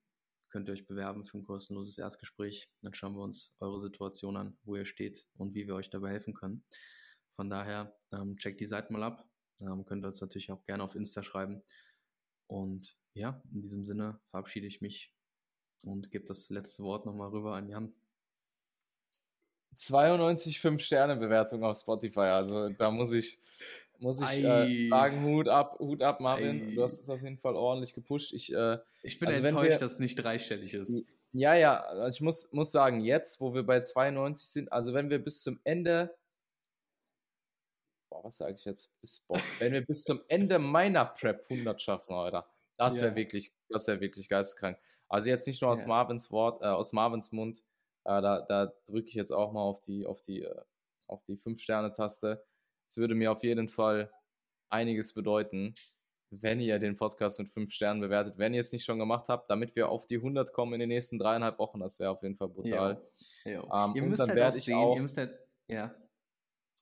[0.49, 2.69] könnt ihr euch bewerben für ein kostenloses Erstgespräch.
[2.81, 6.11] Dann schauen wir uns eure Situation an, wo ihr steht und wie wir euch dabei
[6.11, 6.63] helfen können.
[7.31, 9.29] Von daher ähm, checkt die Seite mal ab.
[9.59, 11.61] Ähm, könnt ihr uns natürlich auch gerne auf Insta schreiben.
[12.47, 15.13] Und ja, in diesem Sinne verabschiede ich mich
[15.83, 17.93] und gebe das letzte Wort nochmal rüber an Jan.
[19.75, 22.31] 92 5-Sterne-Bewertung auf Spotify.
[22.31, 23.39] Also da muss ich,
[23.99, 26.69] muss ich äh, sagen, Hut ab, Hut ab, Marvin.
[26.69, 26.75] Ei.
[26.75, 28.33] Du hast es auf jeden Fall ordentlich gepusht.
[28.33, 31.07] Ich, äh, ich bin also enttäuscht, wir, dass es nicht dreistellig ist.
[31.33, 35.09] Ja, ja, also ich muss, muss sagen, jetzt, wo wir bei 92 sind, also wenn
[35.09, 36.17] wir bis zum Ende,
[38.09, 41.81] boah, was sage ich jetzt, bis, boah, wenn wir bis zum Ende meiner Prep 100
[41.81, 43.15] schaffen, Alter, das wäre ja.
[43.15, 44.77] wirklich, das wäre wirklich geisteskrank.
[45.09, 45.87] Also jetzt nicht nur aus ja.
[45.87, 47.59] Marvins Wort, äh, aus Marvins Mund,
[48.05, 50.61] äh, da, da drücke ich jetzt auch mal auf die, auf die, äh,
[51.07, 52.43] auf die 5-Sterne-Taste.
[52.87, 54.11] Es würde mir auf jeden Fall
[54.69, 55.75] einiges bedeuten,
[56.29, 59.49] wenn ihr den Podcast mit 5 Sternen bewertet, wenn ihr es nicht schon gemacht habt,
[59.49, 61.79] damit wir auf die 100 kommen in den nächsten dreieinhalb Wochen.
[61.79, 63.01] Das wäre auf jeden Fall brutal.
[63.45, 63.85] Ja, ja.
[63.85, 65.95] Ähm, ihr müsst dann halt sehen, auch, ihr müsst halt, ja.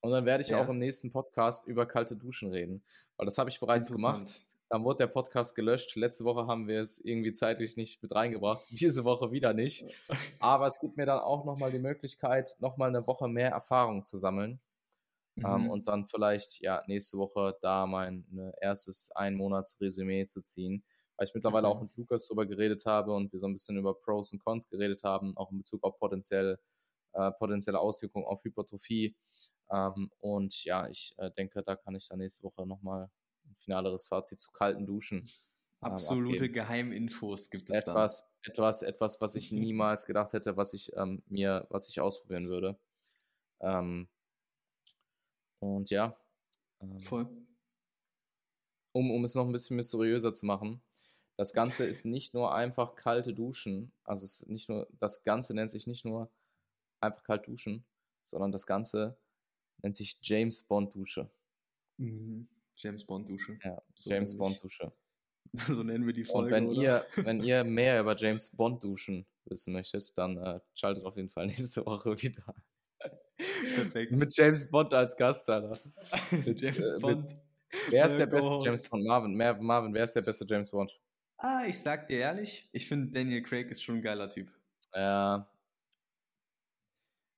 [0.01, 0.64] Und dann werde ich ja.
[0.64, 2.84] auch im nächsten Podcast über kalte Duschen reden,
[3.18, 4.41] weil das habe ich bereits gemacht.
[4.70, 5.95] Dann wurde der Podcast gelöscht.
[5.95, 8.66] Letzte Woche haben wir es irgendwie zeitlich nicht mit reingebracht.
[8.72, 9.86] Diese Woche wieder nicht.
[10.39, 14.18] Aber es gibt mir dann auch nochmal die Möglichkeit, nochmal eine Woche mehr Erfahrung zu
[14.18, 14.60] sammeln.
[15.38, 15.47] Ähm, mhm.
[15.47, 20.83] Ähm, und dann vielleicht ja nächste Woche da mein ne, erstes Einmonatsresümee zu ziehen,
[21.17, 21.73] weil ich mittlerweile mhm.
[21.73, 24.69] auch mit Lukas darüber geredet habe und wir so ein bisschen über Pros und Cons
[24.69, 26.57] geredet haben, auch in Bezug auf potenziell,
[27.13, 29.15] äh, potenzielle Auswirkungen auf Hypertrophie.
[29.71, 33.09] Ähm, und ja, ich äh, denke, da kann ich dann nächste Woche nochmal
[33.45, 35.25] ein finaleres Fazit zu kalten Duschen.
[35.83, 38.53] Ähm, Absolute Geheiminfos gibt es etwas, dann.
[38.53, 42.79] Etwas, etwas, was ich niemals gedacht hätte, was ich ähm, mir, was ich ausprobieren würde.
[43.61, 44.07] Ähm,
[45.60, 46.16] und ja.
[46.82, 47.28] Ähm, Voll.
[48.91, 50.82] Um, um es noch ein bisschen mysteriöser zu machen.
[51.38, 53.91] Das Ganze ist nicht nur einfach kalte Duschen.
[54.06, 56.32] Also es ist nicht nur, das Ganze nennt sich nicht nur
[57.01, 57.86] einfach kalt duschen,
[58.24, 59.18] sondern das Ganze
[59.82, 61.30] nennt sich James Bond Dusche.
[61.97, 62.47] Mhm.
[62.78, 63.58] James Bond Dusche.
[63.64, 64.91] Ja, so James Bond Dusche.
[65.58, 66.47] So nennen wir die Folge.
[66.47, 66.82] Und wenn oder?
[66.82, 71.30] ihr, wenn ihr mehr über James Bond Duschen wissen möchtet, dann äh, schaltet auf jeden
[71.30, 72.53] Fall nächste Woche wieder.
[73.38, 74.11] Perfekt.
[74.11, 75.79] Mit James Bond als Gast, Alter.
[76.31, 77.36] James äh, Bond.
[77.89, 79.05] Wer ist der beste James Bond?
[79.05, 80.97] Marvin, Marvin, wer ist der beste James Bond?
[81.38, 84.49] Ah, ich sag dir ehrlich, ich finde Daniel Craig ist schon ein geiler Typ.
[84.93, 85.49] Ja.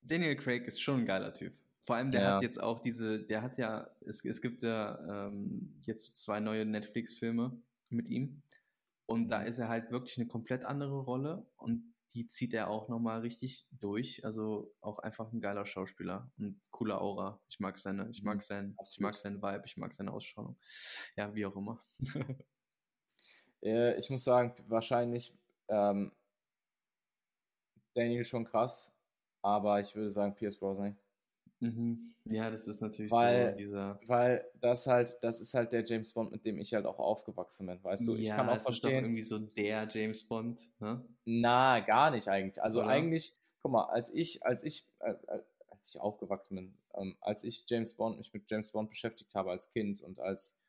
[0.01, 1.53] Daniel Craig ist schon ein geiler Typ.
[1.81, 2.35] Vor allem, der ja.
[2.35, 6.65] hat jetzt auch diese, der hat ja, es, es gibt ja ähm, jetzt zwei neue
[6.65, 7.57] Netflix-Filme
[7.89, 8.41] mit ihm.
[9.05, 11.45] Und da ist er halt wirklich eine komplett andere Rolle.
[11.55, 14.23] Und die zieht er auch nochmal richtig durch.
[14.25, 17.39] Also auch einfach ein geiler Schauspieler und cooler Aura.
[17.49, 18.41] Ich mag seine, ich mag mhm.
[18.41, 20.57] sein, ich mag seinen Vibe, ich mag seine Ausstrahlung.
[21.15, 21.83] Ja, wie auch immer.
[23.61, 25.37] ich muss sagen, wahrscheinlich
[25.67, 26.11] ähm,
[27.93, 28.95] Daniel schon krass,
[29.41, 30.97] aber ich würde sagen Pierce Brosnan.
[31.59, 32.13] Mhm.
[32.25, 33.99] Ja, das ist natürlich weil, so dieser.
[34.05, 37.67] Weil das halt, das ist halt der James Bond, mit dem ich halt auch aufgewachsen
[37.67, 38.15] bin, weißt du?
[38.15, 38.73] Ich ja, kann auch verstehen.
[38.73, 41.03] Ist doch irgendwie so der James Bond, ne?
[41.25, 42.61] Na, gar nicht eigentlich.
[42.61, 42.89] Also Oder?
[42.89, 45.15] eigentlich, guck mal, als ich, als ich, äh,
[45.67, 49.51] als ich aufgewachsen bin, ähm, als ich James Bond, mich mit James Bond beschäftigt habe
[49.51, 50.59] als Kind und als,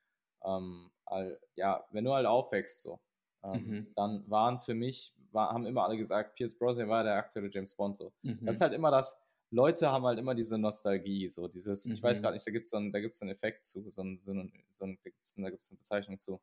[0.45, 3.01] ähm, all, ja, wenn du halt aufwächst so,
[3.43, 3.87] ähm, mhm.
[3.95, 7.75] dann waren für mich, war, haben immer alle gesagt, Pierce Brosnan war der aktuelle James
[7.75, 8.13] Bond so.
[8.23, 8.47] Mhm.
[8.47, 9.21] Das ist halt immer das,
[9.51, 11.95] Leute haben halt immer diese Nostalgie, so dieses, mhm.
[11.95, 12.23] ich weiß mhm.
[12.23, 14.85] gar nicht, da gibt es so einen, einen Effekt zu, so, ein, so, ein, so
[14.85, 16.41] ein, da gibt es eine Bezeichnung zu.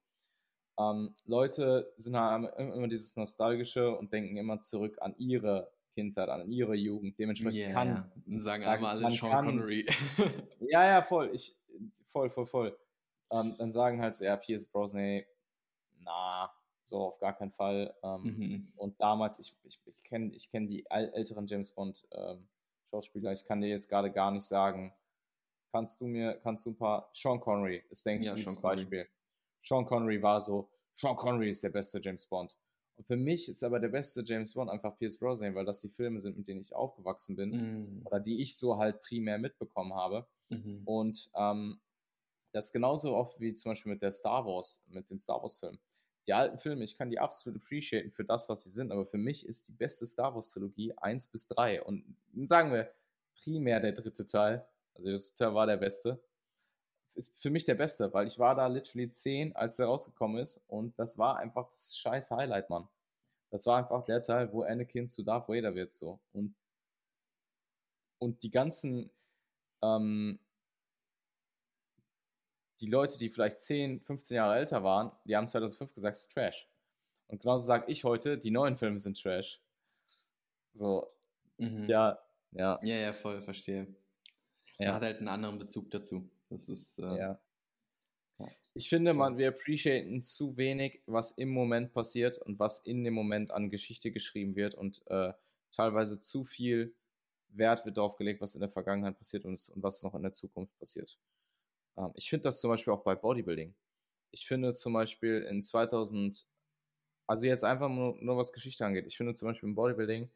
[0.77, 6.51] Ähm, Leute sind halt immer dieses Nostalgische und denken immer zurück an ihre Kindheit, an
[6.51, 7.17] ihre Jugend.
[7.17, 8.11] Dementsprechend yeah, kann.
[8.25, 8.41] Ja.
[8.41, 9.85] Sagen einmal alle Sean kann, Connery.
[10.59, 11.31] ja, ja, voll.
[11.33, 11.55] Ich,
[12.07, 12.77] voll, voll, voll.
[13.31, 15.23] Ähm, dann sagen halt so, ja, Pierce Brosnan,
[15.99, 16.51] na,
[16.83, 17.95] so auf gar keinen Fall.
[18.03, 18.73] Ähm, mhm.
[18.75, 22.47] Und damals, ich, ich, ich kenne ich kenn die älteren James Bond ähm,
[22.95, 23.33] Schauspieler.
[23.33, 24.93] Ich kann dir jetzt gerade gar nicht sagen.
[25.73, 27.09] Kannst du mir, kannst du ein paar.
[27.13, 29.07] Sean Connery ist, denke ich, ja, ein Beispiel.
[29.61, 32.55] Sean Connery war so, Sean Connery ist der beste James Bond.
[32.97, 35.89] Und für mich ist aber der beste James Bond einfach Pierce Brosnan, weil das die
[35.89, 38.01] Filme sind, mit denen ich aufgewachsen bin Mhm.
[38.05, 40.25] oder die ich so halt primär mitbekommen habe.
[40.49, 40.83] Mhm.
[40.85, 41.81] Und ähm,
[42.53, 45.79] das ist genauso oft wie zum Beispiel mit der Star Wars, mit den Star Wars-Filmen.
[46.27, 49.17] Die alten Filme, ich kann die absolut appreciaten für das, was sie sind, aber für
[49.17, 51.83] mich ist die beste Star Wars-Trilogie 1 bis 3.
[51.83, 52.91] Und sagen wir
[53.43, 54.65] primär der dritte Teil,
[54.95, 56.19] also der dritte Teil war der beste,
[57.13, 60.65] ist für mich der beste, weil ich war da literally 10, als der rausgekommen ist
[60.67, 62.87] und das war einfach das scheiß Highlight, Mann.
[63.51, 66.19] Das war einfach der Teil, wo Anakin zu Darth Vader wird so.
[66.33, 66.55] Und,
[68.17, 69.09] und die ganzen
[69.81, 70.39] ähm,
[72.81, 76.31] die Leute, die vielleicht 10, 15 Jahre älter waren, die haben 2005 gesagt, es ist
[76.33, 76.67] Trash.
[77.27, 79.61] Und genauso sage ich heute, die neuen Filme sind Trash.
[80.73, 81.11] So,
[81.57, 81.87] Mhm.
[81.87, 82.19] ja,
[82.51, 83.85] ja, Ja, ja, voll, verstehe.
[84.77, 86.29] Man ja, hat halt einen anderen Bezug dazu.
[86.49, 87.39] Das ist, äh, ja.
[88.39, 88.47] Ja.
[88.73, 93.13] Ich finde, man, wir appreciaten zu wenig, was im Moment passiert und was in dem
[93.13, 95.33] Moment an Geschichte geschrieben wird und äh,
[95.71, 96.93] teilweise zu viel
[97.49, 100.33] Wert wird darauf gelegt, was in der Vergangenheit passiert und, und was noch in der
[100.33, 101.17] Zukunft passiert.
[101.97, 103.75] Ähm, ich finde das zum Beispiel auch bei Bodybuilding.
[104.31, 106.47] Ich finde zum Beispiel in 2000,
[107.27, 110.31] also jetzt einfach nur, nur was Geschichte angeht, ich finde zum Beispiel im Bodybuilding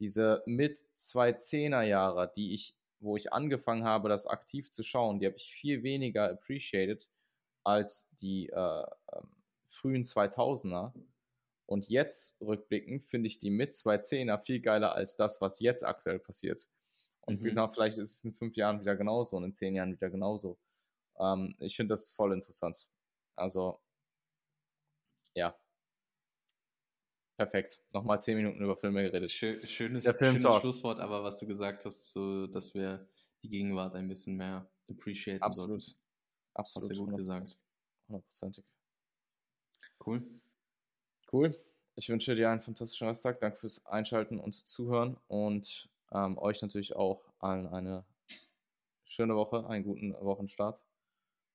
[0.00, 5.26] diese mit 2010er Jahre, die ich, wo ich angefangen habe, das aktiv zu schauen, die
[5.26, 7.10] habe ich viel weniger appreciated
[7.64, 8.56] als die äh,
[9.14, 9.36] ähm,
[9.68, 10.94] frühen 2000er.
[11.66, 16.18] Und jetzt rückblickend finde ich die mit 2010er viel geiler als das, was jetzt aktuell
[16.18, 16.68] passiert.
[17.22, 17.44] Und Mhm.
[17.44, 20.58] genau, vielleicht ist es in fünf Jahren wieder genauso und in zehn Jahren wieder genauso.
[21.18, 22.88] Ähm, ich finde das voll interessant.
[23.36, 23.80] Also,
[25.34, 25.56] ja.
[27.36, 27.80] Perfekt.
[27.92, 29.32] Nochmal zehn Minuten über Filme geredet.
[29.32, 30.60] schö schönes, schönes.
[30.60, 33.08] Schlusswort, aber was du gesagt hast, so, dass wir
[33.42, 35.82] die Gegenwart ein bisschen mehr appreciaten Absolut.
[35.82, 36.00] sollten.
[36.54, 36.90] Absolut.
[36.90, 37.16] Hast du gut 100%.
[37.16, 37.58] gesagt.
[38.08, 38.64] Hundertprozentig.
[40.04, 40.22] Cool.
[41.32, 41.54] Cool.
[41.96, 43.40] Ich wünsche dir einen fantastischen Resttag.
[43.40, 48.04] Danke fürs Einschalten und Zuhören und ähm, euch natürlich auch allen eine
[49.04, 50.84] schöne Woche, einen guten Wochenstart.